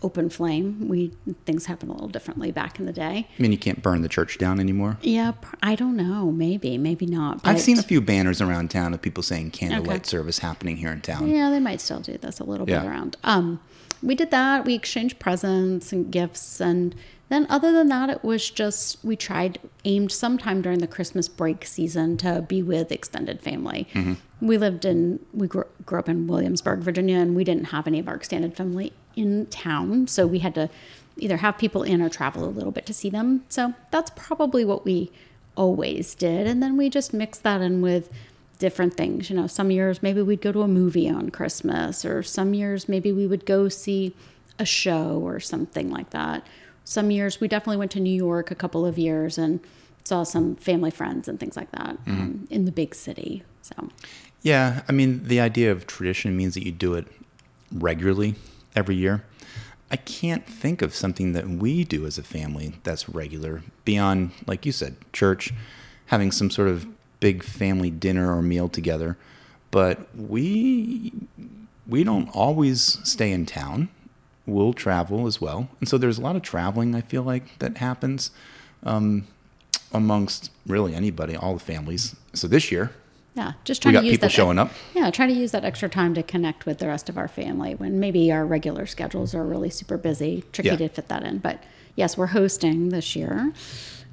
open 0.00 0.30
flame. 0.30 0.88
We 0.88 1.10
things 1.44 1.66
happened 1.66 1.90
a 1.90 1.94
little 1.94 2.06
differently 2.08 2.52
back 2.52 2.78
in 2.78 2.86
the 2.86 2.92
day. 2.92 3.26
I 3.36 3.42
mean, 3.42 3.50
you 3.50 3.58
can't 3.58 3.82
burn 3.82 4.02
the 4.02 4.08
church 4.08 4.38
down 4.38 4.60
anymore. 4.60 4.96
Yeah, 5.02 5.32
I 5.60 5.74
don't 5.74 5.96
know. 5.96 6.30
Maybe, 6.30 6.78
maybe 6.78 7.06
not. 7.06 7.40
I've 7.42 7.60
seen 7.60 7.80
a 7.80 7.82
few 7.82 8.00
banners 8.00 8.40
around 8.40 8.70
town 8.70 8.94
of 8.94 9.02
people 9.02 9.24
saying 9.24 9.50
candlelight 9.50 10.02
Okay. 10.02 10.08
service 10.08 10.38
happening 10.38 10.76
here 10.76 10.92
in 10.92 11.00
town. 11.00 11.28
Yeah, 11.28 11.50
they 11.50 11.58
might 11.58 11.80
still 11.80 11.98
do 11.98 12.16
this 12.16 12.38
a 12.38 12.44
little 12.44 12.68
Yeah. 12.70 12.82
bit 12.82 12.88
around. 12.88 13.16
Um, 13.24 13.58
we 14.02 14.14
did 14.14 14.30
that. 14.30 14.64
We 14.64 14.74
exchanged 14.74 15.18
presents 15.18 15.92
and 15.92 16.10
gifts, 16.10 16.60
and 16.60 16.94
then 17.28 17.46
other 17.48 17.70
than 17.70 17.88
that, 17.88 18.10
it 18.10 18.24
was 18.24 18.50
just 18.50 19.02
we 19.04 19.14
tried 19.16 19.58
aimed 19.84 20.10
sometime 20.10 20.62
during 20.62 20.78
the 20.80 20.86
Christmas 20.86 21.28
break 21.28 21.64
season 21.64 22.16
to 22.18 22.42
be 22.42 22.62
with 22.62 22.90
extended 22.90 23.40
family. 23.40 23.88
Mm-hmm. 23.94 24.46
We 24.46 24.58
lived 24.58 24.84
in 24.84 25.20
we 25.32 25.46
grew, 25.46 25.66
grew 25.86 25.98
up 25.98 26.08
in 26.08 26.26
Williamsburg, 26.26 26.80
Virginia, 26.80 27.18
and 27.18 27.36
we 27.36 27.44
didn't 27.44 27.66
have 27.66 27.86
any 27.86 27.98
of 27.98 28.08
our 28.08 28.16
extended 28.16 28.56
family 28.56 28.92
in 29.16 29.46
town, 29.46 30.06
so 30.08 30.26
we 30.26 30.40
had 30.40 30.54
to 30.54 30.70
either 31.16 31.38
have 31.38 31.58
people 31.58 31.82
in 31.82 32.00
or 32.00 32.08
travel 32.08 32.44
a 32.44 32.50
little 32.50 32.72
bit 32.72 32.86
to 32.86 32.94
see 32.94 33.10
them. 33.10 33.44
So 33.48 33.74
that's 33.90 34.10
probably 34.16 34.64
what 34.64 34.84
we 34.84 35.12
always 35.56 36.14
did, 36.14 36.46
and 36.46 36.62
then 36.62 36.76
we 36.76 36.88
just 36.88 37.12
mixed 37.12 37.42
that 37.42 37.60
in 37.60 37.82
with 37.82 38.08
different 38.60 38.94
things. 38.94 39.28
You 39.28 39.36
know, 39.36 39.48
some 39.48 39.72
years 39.72 40.02
maybe 40.02 40.22
we'd 40.22 40.40
go 40.40 40.52
to 40.52 40.62
a 40.62 40.68
movie 40.68 41.10
on 41.10 41.30
Christmas, 41.30 42.04
or 42.04 42.22
some 42.22 42.54
years 42.54 42.88
maybe 42.88 43.10
we 43.10 43.26
would 43.26 43.44
go 43.44 43.68
see 43.68 44.14
a 44.60 44.64
show 44.64 45.18
or 45.18 45.40
something 45.40 45.90
like 45.90 46.10
that. 46.10 46.46
Some 46.84 47.10
years 47.10 47.40
we 47.40 47.48
definitely 47.48 47.78
went 47.78 47.90
to 47.92 48.00
New 48.00 48.14
York 48.14 48.52
a 48.52 48.54
couple 48.54 48.86
of 48.86 48.98
years 48.98 49.38
and 49.38 49.58
saw 50.04 50.22
some 50.22 50.54
family 50.56 50.90
friends 50.90 51.26
and 51.26 51.40
things 51.40 51.56
like 51.56 51.70
that 51.72 51.98
um, 52.06 52.46
in 52.50 52.64
the 52.64 52.72
big 52.72 52.94
city. 52.94 53.42
So, 53.62 53.88
Yeah, 54.42 54.82
I 54.88 54.92
mean, 54.92 55.24
the 55.24 55.40
idea 55.40 55.72
of 55.72 55.86
tradition 55.86 56.36
means 56.36 56.54
that 56.54 56.64
you 56.64 56.72
do 56.72 56.94
it 56.94 57.06
regularly 57.72 58.34
every 58.74 58.96
year. 58.96 59.24
I 59.90 59.96
can't 59.96 60.46
think 60.46 60.82
of 60.82 60.94
something 60.94 61.32
that 61.32 61.48
we 61.48 61.84
do 61.84 62.06
as 62.06 62.16
a 62.16 62.22
family 62.22 62.74
that's 62.84 63.08
regular 63.08 63.62
beyond, 63.84 64.30
like 64.46 64.64
you 64.64 64.72
said, 64.72 64.96
church, 65.12 65.52
having 66.06 66.30
some 66.30 66.50
sort 66.50 66.68
of 66.68 66.86
big 67.20 67.42
family 67.42 67.90
dinner 67.90 68.34
or 68.36 68.42
meal 68.42 68.68
together. 68.68 69.16
But 69.70 70.08
we 70.16 71.12
we 71.86 72.02
don't 72.04 72.28
always 72.34 72.98
stay 73.08 73.30
in 73.30 73.46
town. 73.46 73.88
We'll 74.46 74.72
travel 74.72 75.26
as 75.26 75.40
well, 75.40 75.68
and 75.78 75.88
so 75.88 75.96
there's 75.98 76.18
a 76.18 76.22
lot 76.22 76.34
of 76.34 76.42
traveling. 76.42 76.94
I 76.94 77.02
feel 77.02 77.22
like 77.22 77.58
that 77.60 77.76
happens 77.76 78.30
um, 78.82 79.26
amongst 79.92 80.50
really 80.66 80.94
anybody, 80.94 81.36
all 81.36 81.54
the 81.54 81.60
families. 81.60 82.16
So 82.32 82.48
this 82.48 82.72
year, 82.72 82.90
yeah, 83.34 83.52
just 83.64 83.84
we 83.84 83.92
trying 83.92 83.94
got 83.94 84.00
to 84.00 84.06
use 84.06 84.14
people 84.14 84.28
that 84.28 84.32
showing 84.34 84.58
up. 84.58 84.72
Yeah, 84.94 85.10
try 85.10 85.26
to 85.26 85.32
use 85.32 85.52
that 85.52 85.64
extra 85.64 85.88
time 85.88 86.14
to 86.14 86.22
connect 86.22 86.66
with 86.66 86.78
the 86.78 86.88
rest 86.88 87.08
of 87.08 87.16
our 87.16 87.28
family 87.28 87.74
when 87.74 88.00
maybe 88.00 88.32
our 88.32 88.44
regular 88.44 88.86
schedules 88.86 89.34
are 89.34 89.44
really 89.44 89.70
super 89.70 89.96
busy. 89.98 90.42
Tricky 90.52 90.70
Yeah. 90.70 90.76
to 90.76 90.88
fit 90.88 91.08
that 91.08 91.22
in. 91.22 91.38
But 91.38 91.62
yes, 91.94 92.16
we're 92.16 92.28
hosting 92.28 92.88
this 92.88 93.14
year. 93.14 93.52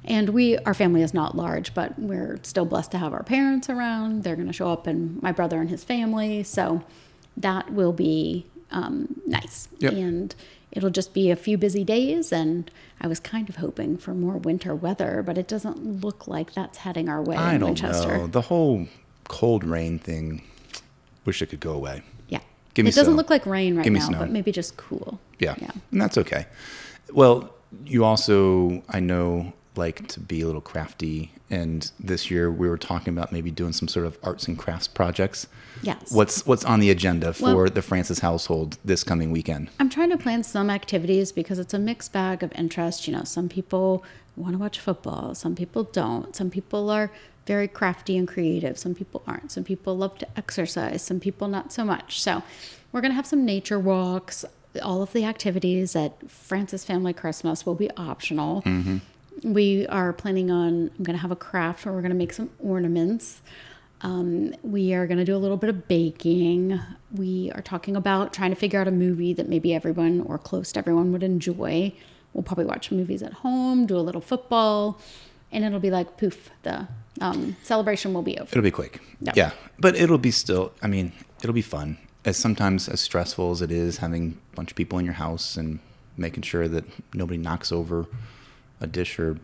And 0.08 0.30
we 0.30 0.56
our 0.58 0.74
family 0.74 1.02
is 1.02 1.14
not 1.14 1.36
large, 1.36 1.74
but 1.74 1.96
we're 1.98 2.40
still 2.42 2.64
blessed 2.64 2.90
to 2.92 2.98
have 2.98 3.12
our 3.12 3.22
parents 3.22 3.68
around. 3.68 4.24
They're 4.24 4.36
going 4.36 4.48
to 4.48 4.52
show 4.54 4.70
up 4.70 4.86
and 4.86 5.22
my 5.22 5.32
brother 5.32 5.60
and 5.60 5.68
his 5.68 5.84
family. 5.84 6.42
So 6.42 6.82
that 7.36 7.70
will 7.72 7.92
be 7.92 8.46
um, 8.70 9.20
nice. 9.26 9.68
Yep. 9.78 9.92
And 9.92 10.34
it'll 10.72 10.90
just 10.90 11.12
be 11.14 11.30
a 11.30 11.36
few 11.36 11.58
busy 11.58 11.84
days 11.84 12.32
and 12.32 12.70
I 13.00 13.06
was 13.06 13.20
kind 13.20 13.48
of 13.48 13.56
hoping 13.56 13.96
for 13.96 14.12
more 14.14 14.36
winter 14.38 14.74
weather, 14.74 15.22
but 15.24 15.38
it 15.38 15.46
doesn't 15.46 16.02
look 16.02 16.26
like 16.26 16.52
that's 16.54 16.78
heading 16.78 17.08
our 17.08 17.22
way 17.22 17.36
I 17.36 17.54
in 17.54 17.60
don't 17.60 17.70
Winchester. 17.70 18.18
know. 18.18 18.26
The 18.26 18.42
whole 18.42 18.88
cold 19.28 19.62
rain 19.62 19.98
thing, 19.98 20.42
wish 21.24 21.42
it 21.42 21.46
could 21.46 21.60
go 21.60 21.72
away. 21.72 22.02
Yeah. 22.28 22.40
Give 22.74 22.84
me 22.84 22.90
it 22.90 22.94
doesn't 22.94 23.12
snow. 23.12 23.16
look 23.16 23.30
like 23.30 23.46
rain 23.46 23.76
right 23.76 23.84
Give 23.84 23.92
me 23.92 24.00
now, 24.00 24.18
but 24.18 24.30
maybe 24.30 24.52
just 24.52 24.76
cool. 24.76 25.20
Yeah. 25.38 25.54
Yeah. 25.58 25.70
And 25.92 26.00
that's 26.00 26.18
okay. 26.18 26.46
Well, 27.12 27.54
you 27.84 28.04
also, 28.04 28.82
I 28.88 29.00
know, 29.00 29.52
like 29.76 30.08
to 30.08 30.20
be 30.20 30.40
a 30.40 30.46
little 30.46 30.60
crafty. 30.60 31.32
And 31.50 31.90
this 31.98 32.30
year 32.30 32.50
we 32.50 32.68
were 32.68 32.76
talking 32.78 33.12
about 33.12 33.32
maybe 33.32 33.50
doing 33.50 33.72
some 33.72 33.88
sort 33.88 34.06
of 34.06 34.18
arts 34.22 34.46
and 34.48 34.58
crafts 34.58 34.88
projects. 34.88 35.46
Yes. 35.82 36.10
What's 36.12 36.44
what's 36.46 36.64
on 36.64 36.80
the 36.80 36.90
agenda 36.90 37.32
for 37.32 37.54
Well- 37.54 37.70
the 37.70 37.82
Francis 37.82 38.18
household 38.20 38.78
this 38.84 39.04
coming 39.04 39.30
weekend? 39.30 39.70
I'm 39.80 39.88
trying 39.88 40.10
to 40.10 40.18
plan 40.18 40.42
some 40.42 40.68
activities 40.70 41.32
because 41.32 41.58
it's 41.58 41.74
a 41.74 41.78
mixed 41.78 42.12
bag 42.12 42.42
of 42.42 42.52
interest. 42.54 43.06
You 43.06 43.14
know, 43.14 43.24
some 43.24 43.48
people 43.48 44.04
want 44.36 44.54
to 44.54 44.58
watch 44.58 44.78
football, 44.78 45.34
some 45.34 45.54
people 45.54 45.84
don't. 45.84 46.34
Some 46.36 46.50
people 46.50 46.90
are 46.90 47.10
very 47.46 47.66
crafty 47.66 48.16
and 48.18 48.28
creative, 48.28 48.78
some 48.78 48.94
people 48.94 49.22
aren't. 49.26 49.50
Some 49.50 49.64
people 49.64 49.96
love 49.96 50.18
to 50.18 50.26
exercise, 50.36 51.02
some 51.02 51.18
people 51.18 51.48
not 51.48 51.72
so 51.72 51.84
much. 51.84 52.20
So, 52.20 52.42
we're 52.92 53.00
going 53.00 53.10
to 53.10 53.16
have 53.16 53.26
some 53.26 53.44
nature 53.44 53.78
walks. 53.78 54.44
All 54.82 55.02
of 55.02 55.12
the 55.12 55.24
activities 55.24 55.96
at 55.96 56.30
Francis 56.30 56.84
Family 56.84 57.12
Christmas 57.12 57.64
will 57.66 57.74
be 57.74 57.90
optional. 57.96 58.62
Mm-hmm. 58.62 58.98
We 59.42 59.86
are 59.86 60.12
planning 60.12 60.50
on, 60.50 60.90
I'm 60.98 61.04
going 61.04 61.16
to 61.16 61.22
have 61.22 61.30
a 61.30 61.36
craft 61.36 61.84
where 61.84 61.94
we're 61.94 62.00
going 62.00 62.10
to 62.10 62.16
make 62.16 62.32
some 62.32 62.50
ornaments. 62.58 63.40
Um, 64.00 64.54
we 64.62 64.94
are 64.94 65.06
going 65.06 65.18
to 65.18 65.24
do 65.24 65.36
a 65.36 65.38
little 65.38 65.56
bit 65.56 65.70
of 65.70 65.88
baking. 65.88 66.80
We 67.14 67.50
are 67.54 67.62
talking 67.62 67.96
about 67.96 68.32
trying 68.32 68.50
to 68.50 68.56
figure 68.56 68.80
out 68.80 68.88
a 68.88 68.92
movie 68.92 69.32
that 69.32 69.48
maybe 69.48 69.74
everyone 69.74 70.20
or 70.22 70.38
close 70.38 70.72
to 70.72 70.78
everyone 70.78 71.12
would 71.12 71.22
enjoy. 71.22 71.92
We'll 72.32 72.44
probably 72.44 72.66
watch 72.66 72.90
movies 72.90 73.22
at 73.22 73.32
home, 73.32 73.86
do 73.86 73.96
a 73.96 74.00
little 74.00 74.20
football, 74.20 75.00
and 75.50 75.64
it'll 75.64 75.80
be 75.80 75.90
like 75.90 76.16
poof, 76.16 76.50
the 76.62 76.86
um, 77.20 77.56
celebration 77.62 78.14
will 78.14 78.22
be 78.22 78.38
over. 78.38 78.48
It'll 78.50 78.62
be 78.62 78.70
quick. 78.70 79.00
Yeah. 79.20 79.32
Yeah. 79.34 79.50
But 79.78 79.96
it'll 79.96 80.18
be 80.18 80.30
still, 80.30 80.72
I 80.82 80.86
mean, 80.86 81.12
it'll 81.42 81.54
be 81.54 81.62
fun. 81.62 81.98
As 82.24 82.36
sometimes 82.36 82.88
as 82.88 83.00
stressful 83.00 83.50
as 83.52 83.62
it 83.62 83.70
is 83.70 83.98
having 83.98 84.38
a 84.52 84.56
bunch 84.56 84.70
of 84.70 84.76
people 84.76 84.98
in 84.98 85.04
your 85.04 85.14
house 85.14 85.56
and 85.56 85.78
making 86.16 86.42
sure 86.42 86.68
that 86.68 86.84
nobody 87.14 87.38
knocks 87.38 87.72
over 87.72 88.06
a 88.80 88.86
dish 88.86 89.18
or, 89.18 89.38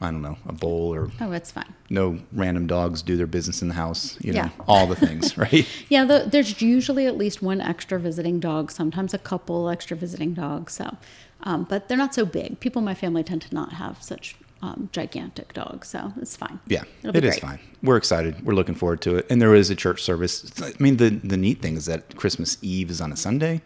I 0.00 0.10
don't 0.10 0.22
know, 0.22 0.36
a 0.46 0.52
bowl 0.52 0.94
or 0.94 1.10
Oh, 1.20 1.32
it's 1.32 1.50
fine. 1.50 1.72
no 1.90 2.18
random 2.32 2.66
dogs 2.66 3.02
do 3.02 3.16
their 3.16 3.26
business 3.26 3.62
in 3.62 3.68
the 3.68 3.74
house, 3.74 4.18
you 4.20 4.32
know, 4.32 4.42
Yeah. 4.44 4.50
all 4.68 4.86
the 4.86 4.96
things, 4.96 5.36
right? 5.44 5.66
Yeah, 5.88 6.04
the, 6.04 6.26
there's 6.30 6.60
usually 6.60 7.06
at 7.06 7.16
least 7.16 7.42
one 7.42 7.60
extra 7.60 7.98
visiting 7.98 8.40
dog, 8.40 8.70
sometimes 8.70 9.14
a 9.14 9.18
couple 9.18 9.68
extra 9.70 9.96
visiting 9.96 10.34
dogs. 10.34 10.74
So, 10.74 10.96
um, 11.44 11.64
but 11.64 11.88
they're 11.88 11.98
not 11.98 12.14
so 12.14 12.24
big. 12.26 12.60
People 12.60 12.80
in 12.80 12.84
my 12.84 12.94
family 12.94 13.22
tend 13.22 13.42
to 13.42 13.54
not 13.54 13.74
have 13.74 14.02
such 14.02 14.36
um, 14.62 14.88
gigantic 14.92 15.52
dogs, 15.52 15.88
so 15.88 16.12
it's 16.20 16.36
fine. 16.36 16.58
Yeah, 16.66 16.84
it 17.02 17.16
is 17.22 17.32
great. 17.34 17.40
fine. 17.40 17.58
We're 17.82 17.98
excited. 17.98 18.46
We're 18.46 18.54
looking 18.54 18.74
forward 18.74 19.02
to 19.02 19.16
it. 19.16 19.26
And 19.28 19.42
there 19.42 19.54
is 19.54 19.68
a 19.68 19.74
church 19.74 20.02
service. 20.02 20.50
I 20.62 20.72
mean, 20.78 20.96
the 20.96 21.10
the 21.10 21.36
neat 21.36 21.60
thing 21.60 21.76
is 21.76 21.84
that 21.84 22.16
Christmas 22.16 22.56
Eve 22.62 22.88
is 22.90 22.98
on 23.02 23.12
a 23.12 23.16
Sunday, 23.16 23.60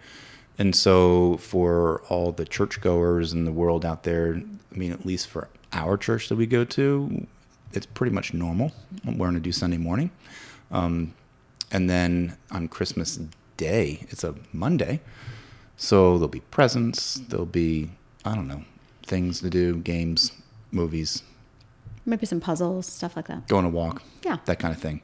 and 0.59 0.75
so 0.75 1.37
for 1.39 2.03
all 2.09 2.33
the 2.33 2.45
churchgoers 2.45 3.33
in 3.33 3.45
the 3.45 3.53
world 3.53 3.85
out 3.85 4.03
there, 4.03 4.41
I 4.75 4.77
mean, 4.79 4.93
at 4.93 5.07
least 5.07 5.29
for 5.29 5.49
our 5.73 5.97
church 5.97 6.29
that 6.29 6.37
we 6.37 6.47
go 6.47 6.65
to, 6.65 7.27
it's 7.73 7.87
pretty 7.87 8.13
much 8.15 8.33
normal. 8.35 8.73
We're 9.05 9.15
going 9.15 9.35
to 9.35 9.41
do 9.41 9.53
Sunday 9.53 9.77
morning, 9.79 10.11
um, 10.71 11.15
and 11.71 11.89
then 11.89 12.37
on 12.51 12.69
Christmas 12.69 13.19
Day, 13.57 14.07
it's 14.11 14.23
a 14.25 14.35
Monday, 14.53 15.01
so 15.77 16.15
there'll 16.19 16.29
be 16.29 16.41
presents. 16.41 17.15
There'll 17.15 17.45
be 17.47 17.91
I 18.25 18.35
don't 18.35 18.49
know 18.49 18.63
things 19.05 19.41
to 19.41 19.49
do, 19.51 19.77
games, 19.79 20.33
movies, 20.71 21.23
Maybe 22.05 22.25
some 22.27 22.41
puzzles, 22.41 22.87
stuff 22.87 23.17
like 23.17 23.27
that. 23.29 23.49
go 23.49 23.57
on 23.59 23.65
a 23.65 23.69
walk, 23.71 24.03
Yeah. 24.25 24.37
that 24.47 24.59
kind 24.59 24.75
of 24.75 24.81
thing. 24.81 25.01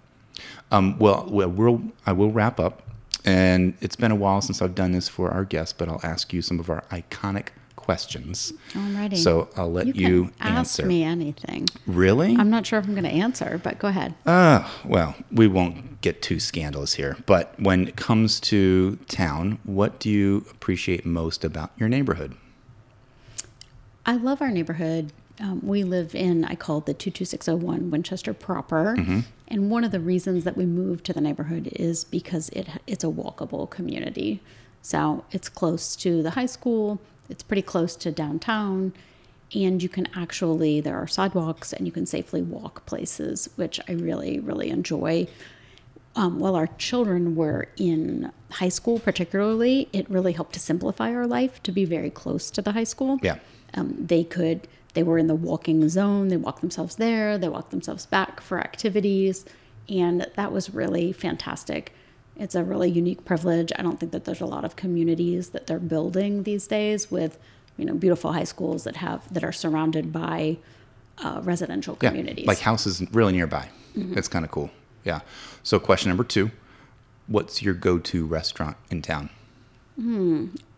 Um, 0.70 0.98
well, 0.98 1.26
well, 1.30 1.48
we'll, 1.50 1.82
I 2.06 2.12
will 2.12 2.30
wrap 2.30 2.58
up, 2.60 2.82
and 3.24 3.74
it's 3.80 3.96
been 3.96 4.10
a 4.10 4.16
while 4.16 4.40
since 4.40 4.60
I've 4.60 4.74
done 4.74 4.92
this 4.92 5.08
for 5.08 5.30
our 5.30 5.44
guests, 5.44 5.72
but 5.72 5.88
I'll 5.88 6.00
ask 6.02 6.32
you 6.32 6.42
some 6.42 6.60
of 6.60 6.68
our 6.70 6.82
iconic 6.90 7.48
questions. 7.84 8.52
Alrighty. 8.72 9.16
So 9.16 9.48
I'll 9.56 9.70
let 9.70 9.88
you, 9.88 9.92
you, 9.94 10.24
can 10.24 10.34
ask 10.40 10.78
answer. 10.78 10.87
me 10.87 11.02
anything. 11.02 11.66
Really? 11.87 12.34
I'm 12.37 12.48
not 12.48 12.66
sure 12.66 12.78
if 12.78 12.87
I'm 12.87 12.92
going 12.92 13.04
to 13.04 13.10
answer, 13.10 13.60
but 13.62 13.78
go 13.78 13.88
ahead. 13.88 14.14
Uh, 14.24 14.66
well, 14.84 15.14
we 15.30 15.46
won't 15.48 16.00
get 16.00 16.22
too 16.22 16.40
scandalous 16.40 16.94
here, 16.94 17.18
but 17.26 17.54
when 17.58 17.88
it 17.88 17.96
comes 17.96 18.40
to 18.40 18.96
town, 19.08 19.58
what 19.64 20.00
do 20.00 20.10
you 20.10 20.46
appreciate 20.50 21.04
most 21.04 21.44
about 21.44 21.72
your 21.76 21.88
neighborhood? 21.88 22.37
I 24.06 24.16
love 24.16 24.40
our 24.40 24.50
neighborhood. 24.50 25.12
Um, 25.40 25.60
we 25.66 25.82
live 25.82 26.14
in, 26.14 26.44
I 26.44 26.54
call 26.54 26.78
it 26.78 26.86
the 26.86 26.94
22601 26.94 27.90
Winchester 27.90 28.32
proper. 28.32 28.94
And 29.48 29.70
one 29.70 29.84
of 29.84 29.90
the 29.90 30.00
reasons 30.00 30.44
that 30.44 30.56
we 30.56 30.64
moved 30.64 31.04
to 31.06 31.12
the 31.12 31.20
neighborhood 31.20 31.68
is 31.74 32.04
because 32.04 32.48
it 32.50 32.68
it's 32.86 33.04
a 33.04 33.08
walkable 33.08 33.68
community. 33.68 34.40
So 34.80 35.24
it's 35.32 35.48
close 35.48 35.96
to 35.96 36.22
the 36.22 36.30
high 36.30 36.46
school, 36.46 37.00
it's 37.28 37.42
pretty 37.42 37.62
close 37.62 37.96
to 37.96 38.10
downtown, 38.12 38.92
and 39.54 39.82
you 39.82 39.88
can 39.88 40.08
actually, 40.14 40.80
there 40.80 40.96
are 40.96 41.06
sidewalks 41.06 41.72
and 41.72 41.86
you 41.86 41.92
can 41.92 42.06
safely 42.06 42.42
walk 42.42 42.84
places, 42.86 43.48
which 43.56 43.80
I 43.88 43.92
really, 43.92 44.38
really 44.38 44.70
enjoy. 44.70 45.26
Um, 46.16 46.38
while 46.38 46.54
our 46.54 46.68
children 46.78 47.34
were 47.34 47.66
in 47.76 48.30
high 48.52 48.68
school, 48.68 48.98
particularly, 49.00 49.88
it 49.92 50.08
really 50.08 50.32
helped 50.32 50.52
to 50.54 50.60
simplify 50.60 51.12
our 51.14 51.26
life 51.26 51.60
to 51.64 51.72
be 51.72 51.84
very 51.84 52.10
close 52.10 52.50
to 52.52 52.62
the 52.62 52.72
high 52.72 52.84
school 52.84 53.18
Yeah. 53.20 53.38
um, 53.74 53.96
they 53.98 54.22
could 54.22 54.68
they 54.94 55.02
were 55.02 55.18
in 55.18 55.26
the 55.26 55.35
walking 55.35 55.88
zone 55.88 56.28
they 56.28 56.37
walked 56.37 56.61
themselves 56.61 56.96
there 56.96 57.37
they 57.38 57.48
walked 57.48 57.70
themselves 57.70 58.07
back 58.07 58.40
for 58.40 58.59
activities 58.59 59.44
and 59.88 60.26
that 60.35 60.50
was 60.52 60.70
really 60.70 61.12
fantastic 61.12 61.92
it's 62.37 62.54
a 62.54 62.64
really 62.64 62.90
unique 62.90 63.24
privilege 63.24 63.72
i 63.78 63.83
don't 63.83 64.00
think 64.00 64.12
that 64.12 64.24
there's 64.24 64.40
a 64.40 64.46
lot 64.46 64.64
of 64.64 64.76
communities 64.76 65.50
that 65.50 65.66
they're 65.66 65.78
building 65.78 66.42
these 66.44 66.66
days 66.66 67.11
with 67.11 67.38
you 67.76 67.85
know 67.85 67.94
beautiful 67.94 68.33
high 68.33 68.44
schools 68.44 68.85
that 68.85 68.96
have 68.96 69.33
that 69.33 69.44
are 69.44 69.52
surrounded 69.52 70.12
by 70.12 70.57
uh, 71.18 71.40
residential 71.44 71.96
Yeah, 72.00 72.11
communities 72.11 72.46
like 72.46 72.61
houses 72.61 73.02
really 73.12 73.33
nearby. 73.33 73.68
Mm-hmm. 73.96 74.18
It's 74.18 74.28
kind 74.28 74.44
of 74.44 74.50
cool. 74.50 74.70
Yeah. 75.04 75.20
So, 75.62 75.78
question 75.78 76.11
number 76.11 76.24
two 76.24 76.50
What's 77.26 77.62
your 77.62 77.74
go 77.74 77.98
to 77.98 78.26
restaurant 78.26 78.76
in 78.90 79.00
town? 79.02 79.30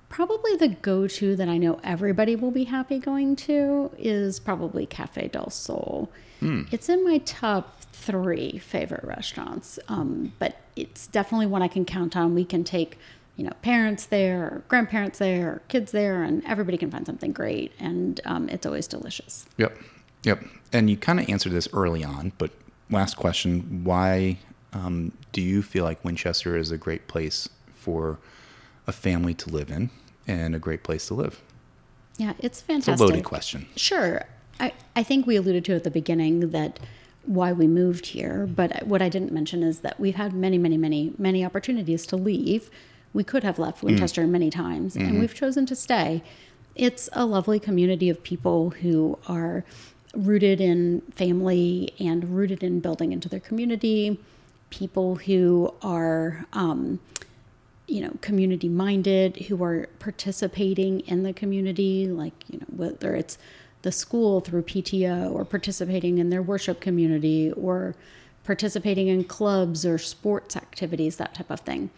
Probably 0.08 0.56
the 0.56 0.68
go 0.68 1.06
to 1.08 1.36
that 1.36 1.48
I 1.48 1.58
know 1.58 1.80
everybody 1.82 2.36
will 2.36 2.50
be 2.50 2.64
happy 2.64 2.98
going 2.98 3.36
to 3.36 3.90
is 3.98 4.38
probably 4.38 4.86
Cafe 4.86 5.28
del 5.28 5.50
Sol. 5.50 6.10
It's 6.70 6.88
in 6.88 7.04
my 7.04 7.18
top 7.18 7.80
three 7.92 8.58
favorite 8.58 9.04
restaurants, 9.04 9.78
um, 9.88 10.32
but 10.38 10.58
it's 10.76 11.06
definitely 11.06 11.46
one 11.46 11.62
I 11.62 11.68
can 11.68 11.84
count 11.84 12.16
on. 12.16 12.34
We 12.34 12.44
can 12.44 12.62
take, 12.62 12.98
you 13.36 13.44
know, 13.44 13.52
parents 13.62 14.06
there, 14.06 14.62
grandparents 14.68 15.18
there, 15.18 15.54
or 15.54 15.62
kids 15.68 15.92
there, 15.92 16.22
and 16.22 16.44
everybody 16.44 16.76
can 16.78 16.90
find 16.90 17.06
something 17.06 17.32
great, 17.32 17.72
and 17.78 18.20
um, 18.24 18.48
it's 18.48 18.66
always 18.66 18.86
delicious. 18.86 19.46
Yep. 19.56 19.76
Yep. 20.22 20.44
And 20.72 20.90
you 20.90 20.96
kind 20.96 21.18
of 21.18 21.28
answered 21.28 21.52
this 21.52 21.68
early 21.72 22.04
on, 22.04 22.32
but 22.38 22.50
last 22.90 23.16
question 23.16 23.82
Why 23.84 24.38
um, 24.72 25.12
do 25.32 25.40
you 25.40 25.62
feel 25.62 25.84
like 25.84 26.04
Winchester 26.04 26.56
is 26.56 26.70
a 26.70 26.78
great 26.78 27.08
place 27.08 27.48
for 27.74 28.18
a 28.86 28.92
family 28.92 29.34
to 29.34 29.50
live 29.50 29.70
in 29.70 29.90
and 30.26 30.54
a 30.54 30.58
great 30.58 30.82
place 30.82 31.06
to 31.08 31.14
live? 31.14 31.40
Yeah, 32.18 32.30
it's 32.38 32.44
It's 32.46 32.60
a 32.62 32.64
fantastic. 32.64 33.00
loaded 33.00 33.24
question. 33.24 33.66
Sure. 33.76 34.22
I, 34.58 34.72
I 34.94 35.02
think 35.02 35.26
we 35.26 35.36
alluded 35.36 35.64
to 35.66 35.74
at 35.74 35.84
the 35.84 35.90
beginning 35.90 36.50
that 36.50 36.78
why 37.24 37.52
we 37.52 37.66
moved 37.66 38.06
here, 38.06 38.46
but 38.46 38.86
what 38.86 39.02
I 39.02 39.08
didn't 39.08 39.32
mention 39.32 39.62
is 39.62 39.80
that 39.80 39.98
we've 39.98 40.14
had 40.14 40.32
many, 40.32 40.58
many, 40.58 40.76
many, 40.78 41.12
many 41.18 41.44
opportunities 41.44 42.06
to 42.06 42.16
leave. 42.16 42.70
We 43.12 43.24
could 43.24 43.42
have 43.42 43.58
left 43.58 43.82
Winchester 43.82 44.26
many 44.26 44.48
times, 44.48 44.94
and 44.94 45.18
we've 45.18 45.34
chosen 45.34 45.66
to 45.66 45.74
stay. 45.74 46.22
It's 46.74 47.08
a 47.12 47.26
lovely 47.26 47.58
community 47.58 48.08
of 48.08 48.22
people 48.22 48.70
who 48.70 49.18
are 49.26 49.64
rooted 50.14 50.60
in 50.60 51.00
family 51.10 51.92
and 51.98 52.36
rooted 52.36 52.62
in 52.62 52.80
building 52.80 53.12
into 53.12 53.28
their 53.28 53.40
community, 53.40 54.20
people 54.70 55.16
who 55.16 55.74
are 55.82 56.46
um, 56.52 57.00
you 57.86 58.00
know 58.00 58.12
community 58.20 58.68
minded 58.68 59.36
who 59.48 59.62
are 59.62 59.88
participating 59.98 61.00
in 61.00 61.22
the 61.22 61.32
community 61.32 62.06
like 62.08 62.32
you 62.48 62.58
know 62.58 62.66
whether 62.74 63.14
it's 63.14 63.38
the 63.82 63.92
school 63.92 64.40
through 64.40 64.62
PTO 64.62 65.30
or 65.32 65.44
participating 65.44 66.18
in 66.18 66.30
their 66.30 66.42
worship 66.42 66.80
community 66.80 67.52
or 67.52 67.94
participating 68.44 69.06
in 69.08 69.22
clubs 69.24 69.84
or 69.86 69.98
sports 69.98 70.56
activities 70.56 71.16
that 71.16 71.34
type 71.34 71.50
of 71.50 71.60
thing 71.60 71.90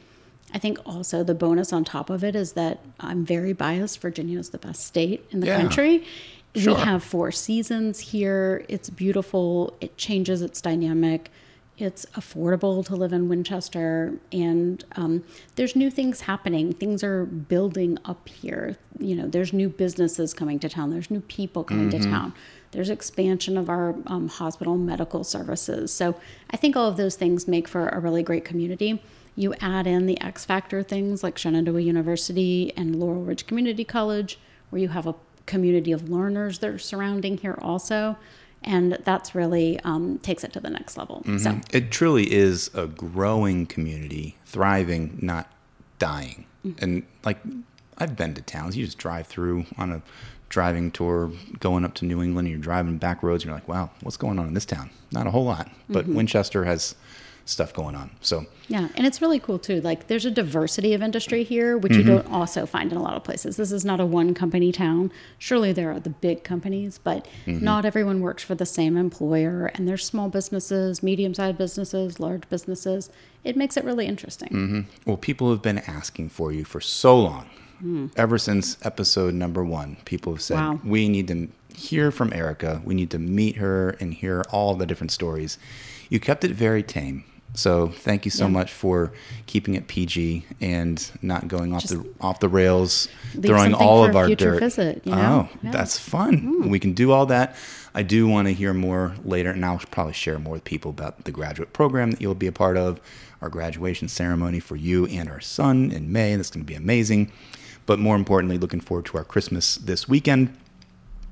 I 0.52 0.58
think 0.58 0.78
also 0.86 1.22
the 1.22 1.34
bonus 1.34 1.72
on 1.74 1.84
top 1.84 2.08
of 2.08 2.24
it 2.24 2.34
is 2.34 2.52
that 2.52 2.80
I'm 3.00 3.22
very 3.22 3.52
biased. 3.52 4.00
Virginia 4.00 4.38
is 4.38 4.48
the 4.48 4.56
best 4.56 4.82
state 4.86 5.26
in 5.30 5.40
the 5.40 5.46
Yeah. 5.48 5.60
country. 5.60 6.04
Sure. 6.56 6.74
We 6.74 6.80
have 6.80 7.04
four 7.04 7.30
seasons 7.32 7.98
here. 8.00 8.64
It's 8.66 8.88
beautiful. 8.88 9.76
It 9.82 9.98
changes 9.98 10.40
its 10.40 10.62
dynamic. 10.62 11.30
It's 11.78 12.06
affordable 12.16 12.84
to 12.86 12.96
live 12.96 13.12
in 13.12 13.28
Winchester, 13.28 14.14
and 14.32 14.84
um, 14.96 15.22
there's 15.54 15.76
new 15.76 15.90
things 15.92 16.22
happening. 16.22 16.72
Things 16.72 17.04
are 17.04 17.24
building 17.24 17.98
up 18.04 18.28
here. 18.28 18.76
You 18.98 19.14
know, 19.14 19.28
there's 19.28 19.52
new 19.52 19.68
businesses 19.68 20.34
coming 20.34 20.58
to 20.58 20.68
town. 20.68 20.90
There's 20.90 21.08
new 21.08 21.20
people 21.20 21.62
coming 21.62 21.88
to 21.90 22.00
town. 22.00 22.34
There's 22.72 22.90
expansion 22.90 23.56
of 23.56 23.70
our 23.70 23.94
um, 24.08 24.28
hospital 24.28 24.76
medical 24.76 25.22
services. 25.22 25.92
So 25.92 26.16
I 26.50 26.56
think 26.56 26.76
all 26.76 26.88
of 26.88 26.96
those 26.96 27.14
things 27.14 27.46
make 27.46 27.68
for 27.68 27.88
a 27.88 28.00
really 28.00 28.24
great 28.24 28.44
community. 28.44 29.00
You 29.36 29.54
add 29.60 29.86
in 29.86 30.06
the 30.06 30.20
X 30.20 30.44
factor 30.44 30.82
things 30.82 31.22
like 31.22 31.38
Shenandoah 31.38 31.80
University 31.80 32.72
and 32.76 32.96
Laurel 32.96 33.22
Ridge 33.22 33.46
Community 33.46 33.84
College, 33.84 34.36
where 34.70 34.82
you 34.82 34.88
have 34.88 35.06
a 35.06 35.14
community 35.46 35.92
of 35.92 36.10
learners 36.10 36.58
that 36.58 36.70
are 36.70 36.78
surrounding 36.78 37.38
here 37.38 37.56
also. 37.62 38.16
And 38.64 38.98
that's 39.04 39.34
really 39.34 39.78
um, 39.80 40.18
takes 40.18 40.44
it 40.44 40.52
to 40.54 40.60
the 40.60 40.70
next 40.70 40.96
level. 40.96 41.22
Mm-hmm. 41.26 41.38
So 41.38 41.60
It 41.72 41.90
truly 41.90 42.32
is 42.32 42.70
a 42.74 42.86
growing 42.86 43.66
community, 43.66 44.36
thriving, 44.46 45.18
not 45.22 45.50
dying. 45.98 46.46
Mm-hmm. 46.66 46.84
And 46.84 47.02
like 47.24 47.38
I've 47.98 48.16
been 48.16 48.34
to 48.34 48.42
towns, 48.42 48.76
you 48.76 48.84
just 48.84 48.98
drive 48.98 49.26
through 49.26 49.66
on 49.76 49.92
a 49.92 50.02
driving 50.48 50.90
tour 50.90 51.30
going 51.60 51.84
up 51.84 51.94
to 51.94 52.04
New 52.04 52.22
England, 52.22 52.46
and 52.48 52.52
you're 52.52 52.62
driving 52.62 52.98
back 52.98 53.22
roads, 53.22 53.44
and 53.44 53.50
you're 53.50 53.56
like, 53.56 53.68
wow, 53.68 53.90
what's 54.02 54.16
going 54.16 54.38
on 54.38 54.48
in 54.48 54.54
this 54.54 54.66
town? 54.66 54.90
Not 55.12 55.26
a 55.26 55.30
whole 55.30 55.44
lot. 55.44 55.70
But 55.88 56.04
mm-hmm. 56.04 56.14
Winchester 56.14 56.64
has 56.64 56.94
stuff 57.48 57.72
going 57.72 57.94
on. 57.94 58.10
So 58.20 58.46
Yeah, 58.68 58.88
and 58.94 59.06
it's 59.06 59.22
really 59.22 59.40
cool 59.40 59.58
too. 59.58 59.80
Like 59.80 60.06
there's 60.08 60.26
a 60.26 60.30
diversity 60.30 60.92
of 60.92 61.02
industry 61.02 61.42
here, 61.44 61.78
which 61.78 61.94
you 61.94 62.02
mm-hmm. 62.02 62.16
don't 62.16 62.32
also 62.32 62.66
find 62.66 62.92
in 62.92 62.98
a 62.98 63.02
lot 63.02 63.16
of 63.16 63.24
places. 63.24 63.56
This 63.56 63.72
is 63.72 63.84
not 63.84 64.00
a 64.00 64.06
one 64.06 64.34
company 64.34 64.70
town. 64.70 65.10
Surely 65.38 65.72
there 65.72 65.90
are 65.90 66.00
the 66.00 66.10
big 66.10 66.44
companies, 66.44 66.98
but 66.98 67.26
mm-hmm. 67.46 67.64
not 67.64 67.84
everyone 67.84 68.20
works 68.20 68.42
for 68.42 68.54
the 68.54 68.66
same 68.66 68.96
employer. 68.96 69.70
And 69.74 69.88
there's 69.88 70.04
small 70.04 70.28
businesses, 70.28 71.02
medium 71.02 71.32
sized 71.32 71.58
businesses, 71.58 72.20
large 72.20 72.48
businesses. 72.50 73.10
It 73.44 73.56
makes 73.56 73.76
it 73.76 73.84
really 73.84 74.06
interesting. 74.06 74.48
Mm-hmm. 74.48 74.80
Well, 75.06 75.16
people 75.16 75.50
have 75.50 75.62
been 75.62 75.78
asking 75.78 76.28
for 76.28 76.52
you 76.52 76.64
for 76.64 76.80
so 76.80 77.18
long. 77.18 77.48
Hmm. 77.78 78.06
Ever 78.16 78.38
since 78.38 78.76
episode 78.82 79.34
number 79.34 79.64
one, 79.64 79.98
people 80.04 80.32
have 80.32 80.42
said, 80.42 80.56
Wow. 80.56 80.80
we 80.84 81.08
need 81.08 81.28
to 81.28 81.48
hear 81.74 82.10
from 82.10 82.32
Erika. 82.32 82.82
We 82.84 82.94
need 82.94 83.10
to 83.12 83.18
meet 83.18 83.56
her 83.56 83.90
and 84.00 84.12
hear 84.12 84.42
all 84.50 84.74
the 84.74 84.84
different 84.84 85.12
stories. 85.12 85.58
You 86.08 86.20
kept 86.20 86.44
it 86.44 86.50
very 86.50 86.82
tame. 86.82 87.24
So 87.54 87.88
thank 87.88 88.24
you 88.24 88.30
so 88.30 88.44
Yeah. 88.44 88.50
much 88.52 88.72
for 88.72 89.12
keeping 89.46 89.74
it 89.74 89.88
PG 89.88 90.44
and 90.60 91.10
not 91.22 91.48
going 91.48 91.72
off 91.74 91.84
the 91.88 92.04
off 92.20 92.38
the 92.40 92.48
rails, 92.48 93.08
throwing 93.42 93.74
all 93.74 94.04
of 94.04 94.14
our 94.14 94.28
dirt. 94.34 94.60
visit, 94.60 95.02
you 95.04 95.12
know? 95.12 95.48
Oh, 95.52 95.58
Yeah. 95.62 95.70
that's 95.72 95.98
fun. 95.98 96.68
We 96.68 96.78
can 96.78 96.92
do 96.92 97.10
all 97.10 97.26
that. 97.26 97.56
I 97.94 98.02
do 98.02 98.28
want 98.28 98.46
to 98.46 98.54
hear 98.54 98.72
more 98.74 99.14
later, 99.24 99.50
and 99.50 99.64
I'll 99.64 99.80
probably 99.90 100.12
share 100.12 100.38
more 100.38 100.52
with 100.52 100.64
people 100.64 100.90
about 100.90 101.24
the 101.24 101.32
graduate 101.32 101.72
program 101.72 102.12
that 102.12 102.20
you'll 102.20 102.34
be 102.34 102.46
a 102.46 102.52
part 102.52 102.76
of, 102.76 103.00
our 103.42 103.48
graduation 103.48 104.08
ceremony 104.08 104.60
for 104.60 104.76
you 104.76 105.06
and 105.06 105.28
our 105.28 105.40
son 105.40 105.90
in 105.90 106.12
May. 106.12 106.36
That's 106.36 106.50
going 106.50 106.64
to 106.64 106.68
be 106.68 106.74
amazing. 106.74 107.32
But 107.86 107.98
more 107.98 108.14
importantly, 108.16 108.58
looking 108.58 108.80
forward 108.80 109.06
to 109.06 109.16
our 109.18 109.24
Christmas 109.24 109.76
this 109.76 110.08
weekend. 110.08 110.54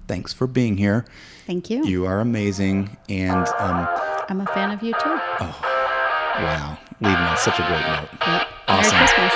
Thanks 0.08 0.32
for 0.32 0.46
being 0.46 0.76
here. 0.78 1.04
Thank 1.46 1.68
you. 1.68 1.84
You 1.84 2.06
are 2.06 2.20
amazing, 2.20 2.96
and 3.08 3.46
um, 3.58 3.86
I'm 4.28 4.40
a 4.40 4.46
fan 4.46 4.70
of 4.72 4.82
you 4.82 4.92
too. 4.94 5.65
Wow, 6.38 6.78
leaving 7.00 7.16
on 7.16 7.36
such 7.38 7.58
a 7.58 7.62
great 7.62 7.80
note. 7.80 8.08
Yep. 8.26 8.48
Awesome. 8.68 8.98
Merry 8.98 9.08
Christmas. 9.08 9.32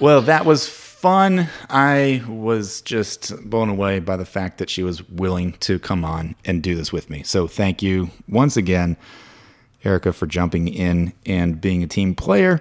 Well, 0.00 0.22
that 0.22 0.44
was 0.44 0.68
fun. 0.68 1.48
I 1.68 2.22
was 2.28 2.80
just 2.80 3.48
blown 3.48 3.68
away 3.68 4.00
by 4.00 4.16
the 4.16 4.24
fact 4.24 4.58
that 4.58 4.68
she 4.68 4.82
was 4.82 5.08
willing 5.08 5.52
to 5.60 5.78
come 5.78 6.04
on 6.04 6.34
and 6.44 6.62
do 6.62 6.74
this 6.74 6.92
with 6.92 7.08
me. 7.08 7.22
So 7.22 7.46
thank 7.46 7.82
you 7.82 8.10
once 8.28 8.56
again, 8.56 8.96
Erika, 9.84 10.12
for 10.12 10.26
jumping 10.26 10.68
in 10.68 11.12
and 11.24 11.60
being 11.60 11.82
a 11.82 11.86
team 11.86 12.14
player. 12.14 12.60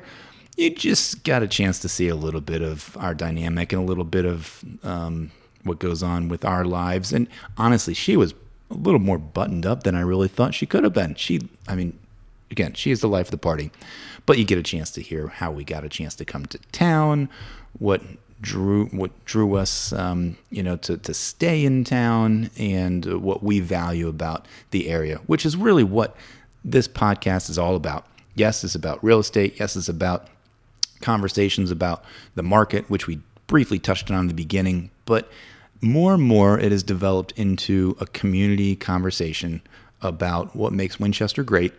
You 0.56 0.70
just 0.70 1.24
got 1.24 1.42
a 1.42 1.48
chance 1.48 1.80
to 1.80 1.90
see 1.90 2.10
a 2.10 2.16
little 2.16 2.42
bit 2.42 2.62
of 2.62 2.96
our 3.00 3.16
dynamic 3.16 3.74
and 3.74 3.82
a 3.82 3.86
little 3.86 4.04
bit 4.04 4.26
of 4.26 4.64
um, 4.84 5.32
what 5.64 5.80
goes 5.80 6.04
on 6.04 6.28
with 6.28 6.46
our 6.46 6.66
lives. 6.66 7.12
And 7.12 7.28
honestly, 7.58 7.94
she 7.94 8.18
was 8.18 8.34
a 8.70 8.76
little 8.76 9.00
more 9.00 9.18
buttoned 9.18 9.66
up 9.66 9.84
than 9.84 9.96
I 9.96 10.02
really 10.02 10.28
thought 10.28 10.54
she 10.54 10.66
could 10.66 10.84
have 10.84 10.94
been. 10.94 11.16
She, 11.16 11.42
I 11.68 11.76
mean, 11.76 11.98
again, 12.52 12.74
she 12.74 12.92
is 12.92 13.02
the 13.02 13.08
life 13.08 13.28
of 13.28 13.32
the 13.32 13.38
party. 13.38 13.72
But 14.26 14.38
you 14.38 14.46
get 14.46 14.58
a 14.58 14.64
chance 14.64 14.92
to 14.92 15.02
hear 15.02 15.28
how 15.28 15.52
we 15.52 15.64
got 15.64 15.84
a 15.84 15.90
chance 15.90 16.16
to 16.16 16.26
come 16.26 16.46
to 16.48 16.60
town, 16.72 17.30
what 17.80 18.02
drew 18.42 18.86
what 18.88 19.26
drew 19.26 19.56
us, 19.56 19.92
um, 19.92 20.38
you 20.50 20.64
know, 20.64 20.76
to 20.78 20.98
to 20.98 21.14
stay 21.14 21.66
in 21.66 21.84
town, 21.84 22.50
and 22.58 23.22
what 23.22 23.42
we 23.44 23.60
value 23.60 24.08
about 24.08 24.46
the 24.72 24.90
area, 24.90 25.18
which 25.26 25.46
is 25.46 25.58
really 25.58 25.84
what 25.84 26.16
this 26.64 26.88
podcast 26.88 27.50
is 27.50 27.58
all 27.58 27.76
about. 27.76 28.06
Yes, 28.36 28.64
it's 28.64 28.76
about 28.76 29.04
real 29.04 29.20
estate. 29.20 29.60
Yes, 29.60 29.76
it's 29.76 29.90
about 29.90 30.28
conversations 31.02 31.72
about 31.72 32.04
the 32.36 32.44
market, 32.44 32.90
which 32.90 33.08
we 33.08 33.20
briefly 33.48 33.80
touched 33.80 34.12
on 34.12 34.22
in 34.22 34.28
the 34.28 34.34
beginning, 34.34 34.92
but 35.06 35.30
more 35.82 36.14
and 36.14 36.24
more 36.24 36.60
it 36.60 36.72
has 36.72 36.84
developed 36.84 37.32
into 37.34 37.96
a 38.00 38.06
community 38.06 38.76
conversation 38.76 39.62
about 40.02 40.56
what 40.56 40.74
makes 40.74 41.00
Winchester 41.00 41.44
great, 41.44 41.74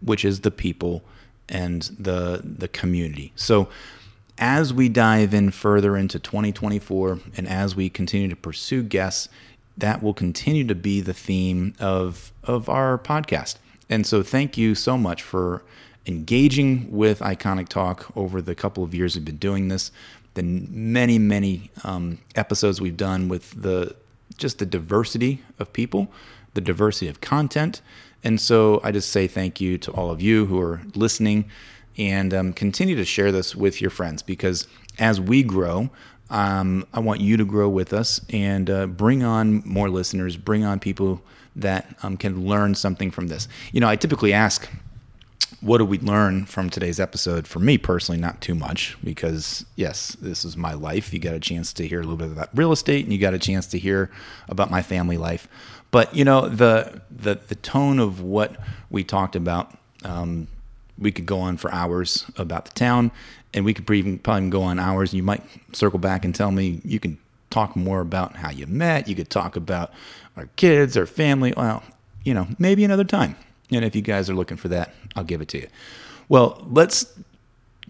which 0.00 0.24
is 0.24 0.40
the 0.40 0.50
people 0.50 1.02
and 1.48 1.82
the 1.98 2.42
the 2.44 2.68
community. 2.68 3.32
So 3.36 3.68
as 4.38 4.72
we 4.72 4.88
dive 4.88 5.34
in 5.34 5.50
further 5.50 5.96
into 5.96 6.18
2024 6.18 7.20
and 7.36 7.46
as 7.46 7.76
we 7.76 7.90
continue 7.90 8.28
to 8.28 8.36
pursue 8.36 8.82
guests, 8.82 9.28
that 9.76 10.02
will 10.02 10.14
continue 10.14 10.66
to 10.66 10.74
be 10.74 11.00
the 11.00 11.12
theme 11.14 11.74
of 11.78 12.32
of 12.44 12.68
our 12.68 12.98
podcast. 12.98 13.56
And 13.88 14.06
so 14.06 14.22
thank 14.22 14.56
you 14.56 14.74
so 14.74 14.96
much 14.96 15.22
for 15.22 15.62
engaging 16.06 16.90
with 16.90 17.20
Iconic 17.20 17.68
Talk 17.68 18.10
over 18.16 18.40
the 18.40 18.54
couple 18.54 18.82
of 18.84 18.94
years 18.94 19.16
we've 19.16 19.24
been 19.24 19.36
doing 19.36 19.68
this. 19.68 19.90
The 20.34 20.42
many, 20.42 21.18
many 21.18 21.70
um, 21.84 22.18
episodes 22.34 22.80
we've 22.80 22.96
done 22.96 23.28
with 23.28 23.62
the 23.62 23.96
just 24.36 24.58
the 24.58 24.66
diversity 24.66 25.42
of 25.58 25.72
people, 25.72 26.10
the 26.54 26.60
diversity 26.60 27.08
of 27.08 27.20
content. 27.20 27.82
And 28.24 28.40
so 28.40 28.80
I 28.82 28.92
just 28.92 29.10
say 29.10 29.26
thank 29.26 29.60
you 29.60 29.78
to 29.78 29.90
all 29.92 30.10
of 30.10 30.20
you 30.20 30.46
who 30.46 30.60
are 30.60 30.80
listening 30.94 31.50
and 31.98 32.32
um, 32.32 32.52
continue 32.52 32.96
to 32.96 33.04
share 33.04 33.32
this 33.32 33.54
with 33.54 33.80
your 33.80 33.90
friends 33.90 34.22
because 34.22 34.66
as 34.98 35.20
we 35.20 35.42
grow, 35.42 35.90
um, 36.30 36.86
I 36.94 37.00
want 37.00 37.20
you 37.20 37.36
to 37.36 37.44
grow 37.44 37.68
with 37.68 37.92
us 37.92 38.20
and 38.30 38.70
uh, 38.70 38.86
bring 38.86 39.22
on 39.22 39.62
more 39.66 39.90
listeners, 39.90 40.36
bring 40.36 40.64
on 40.64 40.78
people 40.78 41.22
that 41.56 41.96
um, 42.02 42.16
can 42.16 42.46
learn 42.46 42.74
something 42.74 43.10
from 43.10 43.26
this. 43.26 43.48
You 43.72 43.80
know, 43.80 43.88
I 43.88 43.96
typically 43.96 44.32
ask, 44.32 44.68
what 45.60 45.78
do 45.78 45.84
we 45.84 45.98
learn 45.98 46.46
from 46.46 46.70
today's 46.70 46.98
episode? 46.98 47.46
For 47.46 47.58
me 47.58 47.76
personally, 47.76 48.20
not 48.20 48.40
too 48.40 48.54
much 48.54 48.96
because, 49.04 49.64
yes, 49.76 50.16
this 50.20 50.44
is 50.44 50.56
my 50.56 50.72
life. 50.72 51.12
You 51.12 51.18
got 51.18 51.34
a 51.34 51.40
chance 51.40 51.72
to 51.74 51.86
hear 51.86 52.00
a 52.00 52.02
little 52.02 52.16
bit 52.16 52.32
about 52.32 52.48
real 52.54 52.72
estate 52.72 53.04
and 53.04 53.12
you 53.12 53.18
got 53.18 53.34
a 53.34 53.38
chance 53.38 53.66
to 53.68 53.78
hear 53.78 54.10
about 54.48 54.70
my 54.70 54.80
family 54.80 55.18
life. 55.18 55.48
But, 55.90 56.14
you 56.14 56.24
know, 56.24 56.48
the, 56.48 57.02
the, 57.10 57.40
the 57.48 57.56
tone 57.56 57.98
of 57.98 58.22
what 58.22 58.56
we 58.88 59.04
talked 59.04 59.36
about, 59.36 59.76
um, 60.04 60.48
we 60.98 61.12
could 61.12 61.26
go 61.26 61.40
on 61.40 61.56
for 61.56 61.72
hours 61.72 62.30
about 62.36 62.64
the 62.64 62.72
town 62.72 63.10
and 63.52 63.64
we 63.64 63.74
could 63.74 63.90
even 63.90 64.18
probably 64.18 64.48
go 64.48 64.62
on 64.62 64.78
hours. 64.78 65.12
You 65.12 65.22
might 65.22 65.42
circle 65.72 65.98
back 65.98 66.24
and 66.24 66.34
tell 66.34 66.52
me 66.52 66.80
you 66.84 67.00
can 67.00 67.18
talk 67.50 67.76
more 67.76 68.00
about 68.00 68.36
how 68.36 68.50
you 68.50 68.66
met. 68.66 69.08
You 69.08 69.14
could 69.14 69.28
talk 69.28 69.56
about 69.56 69.92
our 70.36 70.46
kids, 70.56 70.96
our 70.96 71.06
family. 71.06 71.52
Well, 71.56 71.82
you 72.24 72.32
know, 72.32 72.48
maybe 72.58 72.84
another 72.84 73.04
time. 73.04 73.36
And 73.72 73.84
if 73.84 73.94
you 73.94 74.02
guys 74.02 74.28
are 74.28 74.34
looking 74.34 74.56
for 74.56 74.68
that, 74.68 74.94
I'll 75.16 75.24
give 75.24 75.40
it 75.40 75.48
to 75.48 75.58
you. 75.58 75.68
Well, 76.28 76.64
let's 76.70 77.06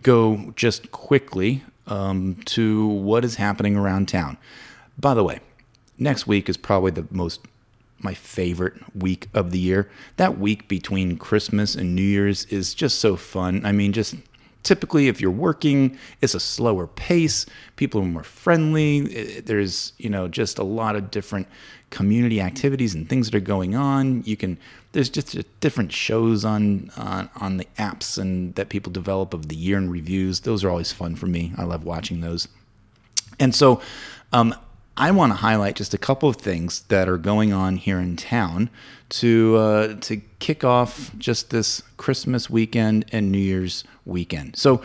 go 0.02 0.52
just 0.56 0.90
quickly 0.92 1.62
um, 1.86 2.36
to 2.46 2.86
what 2.86 3.24
is 3.24 3.36
happening 3.36 3.76
around 3.76 4.08
town. 4.08 4.38
By 4.98 5.14
the 5.14 5.24
way, 5.24 5.40
next 5.98 6.26
week 6.26 6.48
is 6.48 6.56
probably 6.56 6.90
the 6.90 7.06
most 7.10 7.40
my 8.02 8.14
favorite 8.14 8.74
week 8.96 9.28
of 9.34 9.50
the 9.50 9.58
year. 9.58 9.90
That 10.16 10.38
week 10.38 10.68
between 10.68 11.18
Christmas 11.18 11.74
and 11.74 11.94
New 11.94 12.02
Year's 12.02 12.46
is 12.46 12.72
just 12.72 12.98
so 12.98 13.14
fun. 13.16 13.64
I 13.66 13.72
mean, 13.72 13.92
just 13.92 14.14
typically 14.62 15.08
if 15.08 15.20
you're 15.20 15.30
working, 15.30 15.98
it's 16.20 16.34
a 16.34 16.40
slower 16.40 16.86
pace. 16.86 17.46
People 17.76 18.00
are 18.00 18.06
more 18.06 18.24
friendly. 18.24 19.40
There's, 19.40 19.92
you 19.98 20.08
know, 20.08 20.28
just 20.28 20.58
a 20.58 20.64
lot 20.64 20.96
of 20.96 21.10
different 21.10 21.46
community 21.90 22.40
activities 22.40 22.94
and 22.94 23.08
things 23.08 23.30
that 23.30 23.36
are 23.36 23.40
going 23.40 23.74
on. 23.74 24.22
You 24.24 24.36
can 24.36 24.58
there's 24.92 25.09
just 25.09 25.38
different 25.61 25.92
shows 25.92 26.44
on 26.44 26.90
on 26.96 27.31
on 27.37 27.57
the 27.59 27.66
apps 27.79 28.18
and 28.18 28.55
that 28.57 28.68
people 28.68 28.92
develop 28.92 29.33
of 29.35 29.48
the 29.48 29.57
year 29.57 29.79
in 29.79 29.90
reviews. 29.90 30.40
Those 30.40 30.64
are 30.64 30.70
always 30.70 30.92
fun 30.92 31.16
for 31.16 31.26
me. 31.26 31.53
I 31.57 31.64
love 31.64 31.85
watching 31.85 32.20
those. 32.20 32.48
And 33.38 33.55
so 33.55 33.81
um, 34.33 34.55
I 34.96 35.11
want 35.12 35.33
to 35.33 35.37
highlight 35.37 35.76
just 35.76 35.94
a 35.94 35.98
couple 35.98 36.29
of 36.29 36.37
things 36.37 36.81
that 36.88 37.09
are 37.09 37.16
going 37.16 37.53
on 37.53 37.76
here 37.76 37.98
in 37.98 38.16
town 38.16 38.68
to 39.11 39.57
uh, 39.57 39.94
to 40.00 40.20
kick 40.40 40.64
off 40.64 41.12
just 41.16 41.50
this 41.50 41.83
Christmas 41.96 42.50
weekend 42.50 43.05
and 43.12 43.31
New 43.31 43.38
Year's 43.38 43.85
weekend. 44.05 44.57
So 44.57 44.83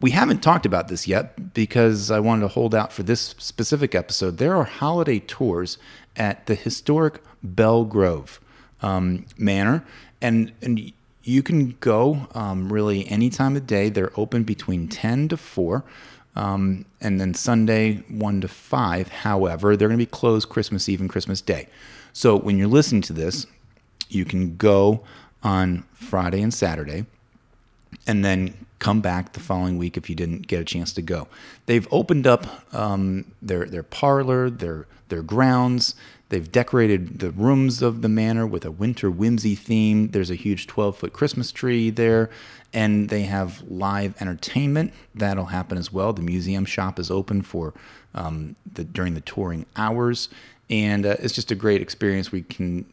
we 0.00 0.12
haven't 0.12 0.42
talked 0.42 0.66
about 0.66 0.88
this 0.88 1.06
yet 1.06 1.52
because 1.52 2.10
I 2.10 2.18
wanted 2.20 2.42
to 2.42 2.48
hold 2.48 2.74
out 2.74 2.92
for 2.92 3.02
this 3.02 3.34
specific 3.38 3.94
episode. 3.94 4.38
There 4.38 4.56
are 4.56 4.64
holiday 4.64 5.18
tours 5.18 5.78
at 6.16 6.46
the 6.46 6.54
historic 6.54 7.20
Belle 7.42 7.84
Grove 7.84 8.40
um, 8.82 9.26
Manor, 9.38 9.84
and 10.20 10.52
and 10.62 10.92
you 11.22 11.42
can 11.42 11.76
go 11.80 12.28
um, 12.34 12.72
really 12.72 13.08
any 13.08 13.30
time 13.30 13.56
of 13.56 13.66
day. 13.66 13.88
They're 13.88 14.12
open 14.16 14.44
between 14.44 14.88
ten 14.88 15.28
to 15.28 15.36
four. 15.36 15.84
Um, 16.34 16.84
and 17.00 17.18
then 17.18 17.32
Sunday, 17.32 18.04
1 18.10 18.42
to 18.42 18.48
5. 18.48 19.08
However, 19.08 19.74
they're 19.74 19.88
going 19.88 19.98
to 19.98 20.04
be 20.04 20.10
closed 20.10 20.50
Christmas 20.50 20.86
Eve 20.86 21.00
and 21.00 21.08
Christmas 21.08 21.40
Day. 21.40 21.66
So 22.12 22.36
when 22.36 22.58
you're 22.58 22.68
listening 22.68 23.00
to 23.02 23.14
this, 23.14 23.46
you 24.10 24.26
can 24.26 24.56
go 24.56 25.02
on 25.42 25.84
Friday 25.94 26.42
and 26.42 26.52
Saturday 26.52 27.06
and 28.06 28.24
then 28.24 28.66
come 28.78 29.00
back 29.00 29.32
the 29.32 29.40
following 29.40 29.78
week 29.78 29.96
if 29.96 30.10
you 30.10 30.16
didn't 30.16 30.46
get 30.46 30.60
a 30.60 30.64
chance 30.64 30.92
to 30.92 31.02
go. 31.02 31.28
They've 31.66 31.88
opened 31.90 32.26
up 32.26 32.74
um, 32.74 33.32
their 33.40 33.64
their 33.64 33.82
parlor, 33.82 34.50
their 34.50 34.86
their 35.08 35.22
grounds. 35.22 35.94
They've 36.28 36.50
decorated 36.50 37.20
the 37.20 37.30
rooms 37.30 37.82
of 37.82 38.02
the 38.02 38.08
manor 38.08 38.46
with 38.46 38.64
a 38.64 38.70
winter 38.70 39.10
whimsy 39.10 39.54
theme. 39.54 40.08
There's 40.08 40.30
a 40.30 40.34
huge 40.34 40.66
12 40.66 40.96
foot 40.96 41.12
Christmas 41.12 41.52
tree 41.52 41.90
there, 41.90 42.30
and 42.72 43.08
they 43.08 43.22
have 43.22 43.62
live 43.68 44.20
entertainment 44.20 44.92
that'll 45.14 45.46
happen 45.46 45.78
as 45.78 45.92
well. 45.92 46.12
The 46.12 46.22
museum 46.22 46.64
shop 46.64 46.98
is 46.98 47.12
open 47.12 47.42
for 47.42 47.74
um, 48.14 48.56
the 48.70 48.82
during 48.82 49.14
the 49.14 49.20
touring 49.20 49.66
hours, 49.76 50.28
and 50.68 51.06
uh, 51.06 51.16
it's 51.20 51.34
just 51.34 51.52
a 51.52 51.54
great 51.54 51.80
experience. 51.80 52.32
We 52.32 52.42
can 52.42 52.86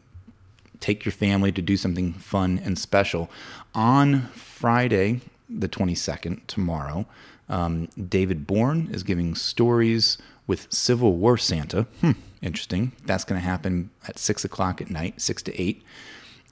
take 0.78 1.04
your 1.04 1.12
family 1.12 1.50
to 1.50 1.62
do 1.62 1.76
something 1.76 2.12
fun 2.12 2.60
and 2.62 2.78
special 2.78 3.30
on 3.74 4.28
Friday, 4.28 5.22
the 5.48 5.68
22nd, 5.68 6.40
tomorrow. 6.46 7.06
Um, 7.48 7.88
David 8.08 8.46
Bourne 8.46 8.88
is 8.92 9.02
giving 9.02 9.34
stories 9.34 10.18
with 10.46 10.72
Civil 10.72 11.16
War 11.16 11.36
Santa. 11.36 11.86
Hmm, 12.00 12.12
interesting. 12.42 12.92
That's 13.04 13.24
going 13.24 13.40
to 13.40 13.46
happen 13.46 13.90
at 14.06 14.18
6 14.18 14.44
o'clock 14.44 14.80
at 14.80 14.90
night, 14.90 15.20
6 15.20 15.42
to 15.44 15.60
8. 15.60 15.82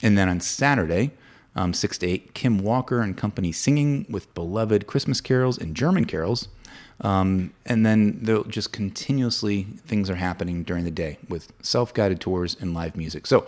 And 0.02 0.16
then 0.16 0.28
on 0.28 0.40
Saturday, 0.40 1.12
um, 1.54 1.74
6 1.74 1.98
to 1.98 2.06
8, 2.06 2.34
Kim 2.34 2.58
Walker 2.58 3.00
and 3.00 3.16
company 3.16 3.52
singing 3.52 4.06
with 4.08 4.32
beloved 4.34 4.86
Christmas 4.86 5.20
carols 5.20 5.58
and 5.58 5.74
German 5.74 6.06
carols. 6.06 6.48
Um, 7.00 7.52
and 7.66 7.84
then 7.84 8.20
they'll 8.22 8.44
just 8.44 8.72
continuously, 8.72 9.64
things 9.86 10.08
are 10.08 10.16
happening 10.16 10.62
during 10.62 10.84
the 10.84 10.90
day 10.90 11.18
with 11.28 11.52
self 11.60 11.92
guided 11.92 12.20
tours 12.20 12.56
and 12.60 12.74
live 12.74 12.96
music. 12.96 13.26
So 13.26 13.46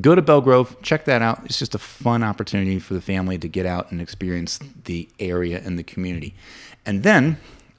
go 0.00 0.14
to 0.14 0.22
Belle 0.22 0.42
Grove, 0.42 0.76
check 0.82 1.06
that 1.06 1.22
out. 1.22 1.42
It's 1.44 1.58
just 1.58 1.74
a 1.74 1.78
fun 1.78 2.22
opportunity 2.22 2.78
for 2.78 2.94
the 2.94 3.00
family 3.00 3.38
to 3.38 3.48
get 3.48 3.66
out 3.66 3.90
and 3.90 4.00
experience 4.00 4.60
the 4.84 5.08
area 5.18 5.60
and 5.64 5.78
the 5.78 5.82
community. 5.82 6.34
And 6.84 7.02
then 7.02 7.38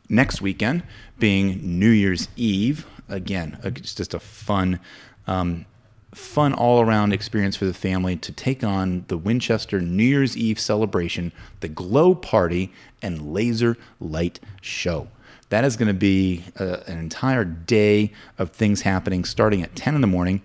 next 0.09 0.41
weekend, 0.41 0.83
being 1.19 1.79
New 1.79 1.89
Year's 1.89 2.27
Eve, 2.35 2.85
again, 3.09 3.57
it's 3.63 3.95
just 3.95 4.13
a 4.13 4.19
fun, 4.19 4.79
um, 5.27 5.65
fun 6.13 6.53
all 6.53 6.81
around 6.81 7.13
experience 7.13 7.55
for 7.55 7.65
the 7.65 7.73
family 7.73 8.15
to 8.17 8.31
take 8.31 8.63
on 8.63 9.05
the 9.07 9.17
Winchester 9.17 9.79
New 9.79 10.03
Year's 10.03 10.37
Eve 10.37 10.59
celebration, 10.59 11.31
the 11.59 11.67
Glow 11.67 12.15
Party, 12.15 12.71
and 13.01 13.33
Laser 13.33 13.77
Light 13.99 14.39
Show. 14.61 15.07
That 15.49 15.65
is 15.65 15.77
going 15.77 15.87
to 15.87 15.93
be 15.93 16.45
uh, 16.59 16.77
an 16.87 16.97
entire 16.97 17.43
day 17.43 18.11
of 18.39 18.51
things 18.51 18.81
happening 18.81 19.23
starting 19.23 19.61
at 19.61 19.75
10 19.75 19.95
in 19.95 20.01
the 20.01 20.07
morning. 20.07 20.41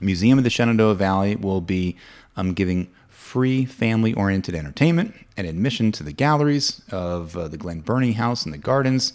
Museum 0.00 0.38
of 0.38 0.44
the 0.44 0.50
Shenandoah 0.50 0.96
Valley 0.96 1.36
will 1.36 1.60
be 1.60 1.96
um, 2.36 2.52
giving 2.52 2.88
free 3.34 3.64
family 3.64 4.14
oriented 4.14 4.54
entertainment 4.54 5.12
and 5.36 5.44
admission 5.44 5.90
to 5.90 6.04
the 6.04 6.12
galleries 6.12 6.80
of 6.92 7.36
uh, 7.36 7.48
the 7.48 7.56
Glen 7.56 7.80
Burnie 7.80 8.12
House 8.12 8.44
and 8.44 8.54
the 8.54 8.58
gardens. 8.58 9.12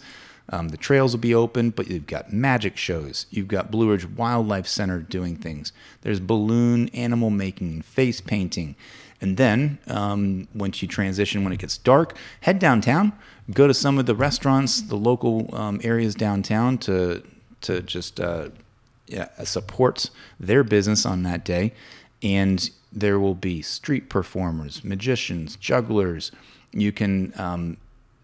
Um, 0.50 0.68
the 0.68 0.76
trails 0.76 1.14
will 1.14 1.22
be 1.22 1.34
open, 1.34 1.70
but 1.70 1.88
you've 1.88 2.06
got 2.06 2.30
magic 2.30 2.76
shows. 2.76 3.24
You've 3.30 3.48
got 3.48 3.70
Blue 3.70 3.90
Ridge 3.90 4.06
Wildlife 4.06 4.66
Center 4.66 4.98
doing 4.98 5.36
things. 5.36 5.72
There's 6.02 6.20
balloon 6.20 6.90
animal 6.90 7.30
making 7.30 7.68
and 7.68 7.82
face 7.82 8.20
painting. 8.20 8.76
And 9.22 9.38
then 9.38 9.78
um, 9.86 10.48
once 10.54 10.82
you 10.82 10.88
transition, 10.88 11.42
when 11.42 11.54
it 11.54 11.58
gets 11.58 11.78
dark, 11.78 12.14
head 12.42 12.58
downtown. 12.58 13.14
Go 13.50 13.66
to 13.66 13.72
some 13.72 13.98
of 13.98 14.04
the 14.04 14.14
restaurants, 14.14 14.82
the 14.82 14.96
local 14.96 15.48
um, 15.56 15.80
areas 15.82 16.14
downtown 16.14 16.76
to 16.78 17.22
to 17.62 17.80
just 17.80 18.20
uh, 18.20 18.50
yeah, 19.06 19.28
support 19.44 20.10
their 20.38 20.62
business 20.62 21.06
on 21.06 21.22
that 21.22 21.42
day. 21.42 21.72
And 22.22 22.70
there 22.92 23.18
will 23.18 23.34
be 23.34 23.62
street 23.62 24.08
performers, 24.08 24.82
magicians, 24.84 25.56
jugglers. 25.56 26.32
You 26.72 26.92
can 26.92 27.32
um, 27.36 27.76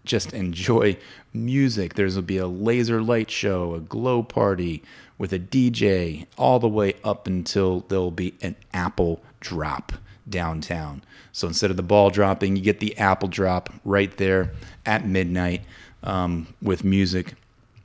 just 0.04 0.32
enjoy 0.32 0.96
music. 1.32 1.94
There's 1.94 2.16
will 2.16 2.22
be 2.22 2.38
a 2.38 2.46
laser 2.46 3.02
light 3.02 3.30
show, 3.30 3.74
a 3.74 3.80
glow 3.80 4.22
party 4.22 4.82
with 5.18 5.32
a 5.32 5.38
DJ, 5.38 6.26
all 6.36 6.58
the 6.58 6.68
way 6.68 6.94
up 7.04 7.26
until 7.26 7.80
there'll 7.88 8.10
be 8.10 8.34
an 8.42 8.56
apple 8.72 9.20
drop 9.40 9.92
downtown. 10.28 11.02
So 11.32 11.46
instead 11.46 11.70
of 11.70 11.76
the 11.76 11.82
ball 11.82 12.10
dropping, 12.10 12.56
you 12.56 12.62
get 12.62 12.80
the 12.80 12.96
apple 12.98 13.28
drop 13.28 13.72
right 13.84 14.14
there 14.16 14.52
at 14.84 15.06
midnight 15.06 15.62
um, 16.02 16.54
with 16.60 16.84
music, 16.84 17.34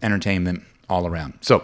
entertainment 0.02 0.64
all 0.90 1.08
around. 1.08 1.34
So 1.42 1.64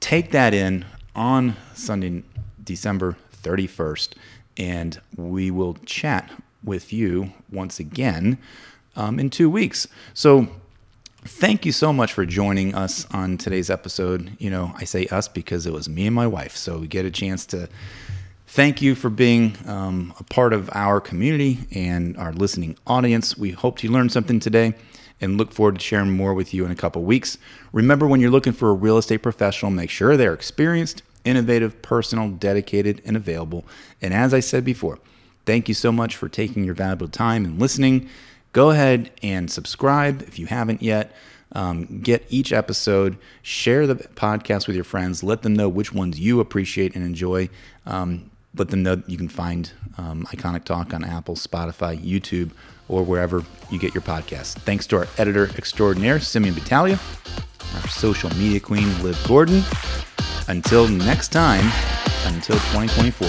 take 0.00 0.32
that 0.32 0.54
in 0.54 0.84
on 1.14 1.56
Sunday, 1.74 2.22
December 2.62 3.16
31st, 3.42 4.14
and 4.56 5.00
we 5.16 5.50
will 5.50 5.74
chat 5.86 6.30
with 6.62 6.92
you 6.92 7.32
once 7.50 7.78
again 7.80 8.38
um, 8.96 9.18
in 9.18 9.30
two 9.30 9.48
weeks. 9.48 9.86
So, 10.14 10.48
thank 11.22 11.66
you 11.66 11.72
so 11.72 11.92
much 11.92 12.12
for 12.12 12.24
joining 12.24 12.74
us 12.74 13.06
on 13.12 13.36
today's 13.36 13.68
episode. 13.70 14.32
You 14.38 14.50
know, 14.50 14.72
I 14.76 14.84
say 14.84 15.06
us 15.06 15.28
because 15.28 15.66
it 15.66 15.72
was 15.72 15.88
me 15.88 16.06
and 16.06 16.14
my 16.14 16.26
wife, 16.26 16.56
so 16.56 16.78
we 16.78 16.86
get 16.86 17.04
a 17.04 17.10
chance 17.10 17.44
to 17.46 17.68
thank 18.46 18.82
you 18.82 18.94
for 18.94 19.10
being 19.10 19.56
um, 19.66 20.12
a 20.18 20.24
part 20.24 20.52
of 20.52 20.68
our 20.72 21.00
community 21.00 21.60
and 21.72 22.16
our 22.16 22.32
listening 22.32 22.76
audience. 22.86 23.38
We 23.38 23.52
hope 23.52 23.82
you 23.82 23.90
learned 23.90 24.12
something 24.12 24.40
today 24.40 24.74
and 25.20 25.36
look 25.36 25.52
forward 25.52 25.76
to 25.76 25.80
sharing 25.80 26.10
more 26.10 26.34
with 26.34 26.52
you 26.54 26.64
in 26.64 26.70
a 26.70 26.74
couple 26.74 27.02
weeks. 27.02 27.38
Remember, 27.72 28.08
when 28.08 28.20
you're 28.20 28.30
looking 28.30 28.52
for 28.52 28.70
a 28.70 28.74
real 28.74 28.98
estate 28.98 29.18
professional, 29.18 29.70
make 29.70 29.90
sure 29.90 30.16
they're 30.16 30.34
experienced, 30.34 31.02
innovative, 31.24 31.82
personal, 31.82 32.28
dedicated, 32.28 33.02
and 33.04 33.16
available. 33.16 33.64
And 34.00 34.14
as 34.14 34.32
I 34.34 34.40
said 34.40 34.64
before, 34.64 34.98
thank 35.46 35.68
you 35.68 35.74
so 35.74 35.92
much 35.92 36.16
for 36.16 36.28
taking 36.28 36.64
your 36.64 36.74
valuable 36.74 37.08
time 37.08 37.44
and 37.44 37.58
listening. 37.58 38.08
Go 38.52 38.70
ahead 38.70 39.10
and 39.22 39.50
subscribe 39.50 40.22
if 40.22 40.38
you 40.38 40.46
haven't 40.46 40.82
yet. 40.82 41.12
Um, 41.52 42.00
get 42.00 42.24
each 42.28 42.52
episode, 42.52 43.18
share 43.42 43.86
the 43.86 43.96
podcast 43.96 44.68
with 44.68 44.76
your 44.76 44.84
friends, 44.84 45.24
let 45.24 45.42
them 45.42 45.54
know 45.54 45.68
which 45.68 45.92
ones 45.92 46.20
you 46.20 46.38
appreciate 46.38 46.94
and 46.94 47.04
enjoy. 47.04 47.48
Um, 47.86 48.30
let 48.54 48.68
them 48.68 48.82
know 48.82 49.02
you 49.06 49.16
can 49.16 49.28
find 49.28 49.70
um, 49.98 50.26
Iconic 50.26 50.64
Talk 50.64 50.94
on 50.94 51.04
Apple, 51.04 51.34
Spotify, 51.34 51.98
YouTube, 51.98 52.50
or 52.88 53.02
wherever 53.04 53.44
you 53.70 53.78
get 53.78 53.94
your 53.94 54.02
podcasts. 54.02 54.54
Thanks 54.54 54.86
to 54.88 54.98
our 54.98 55.08
editor 55.18 55.50
extraordinaire, 55.56 56.20
Simeon 56.20 56.54
Battaglia, 56.54 56.98
our 57.76 57.88
social 57.88 58.30
media 58.30 58.60
queen, 58.60 58.86
Liv 59.02 59.18
Gordon. 59.26 59.62
Until 60.48 60.88
next 60.88 61.28
time, 61.28 61.64
until 62.26 62.56
2024, 62.56 63.28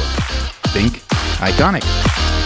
think 0.72 1.02
iconic. 1.40 2.41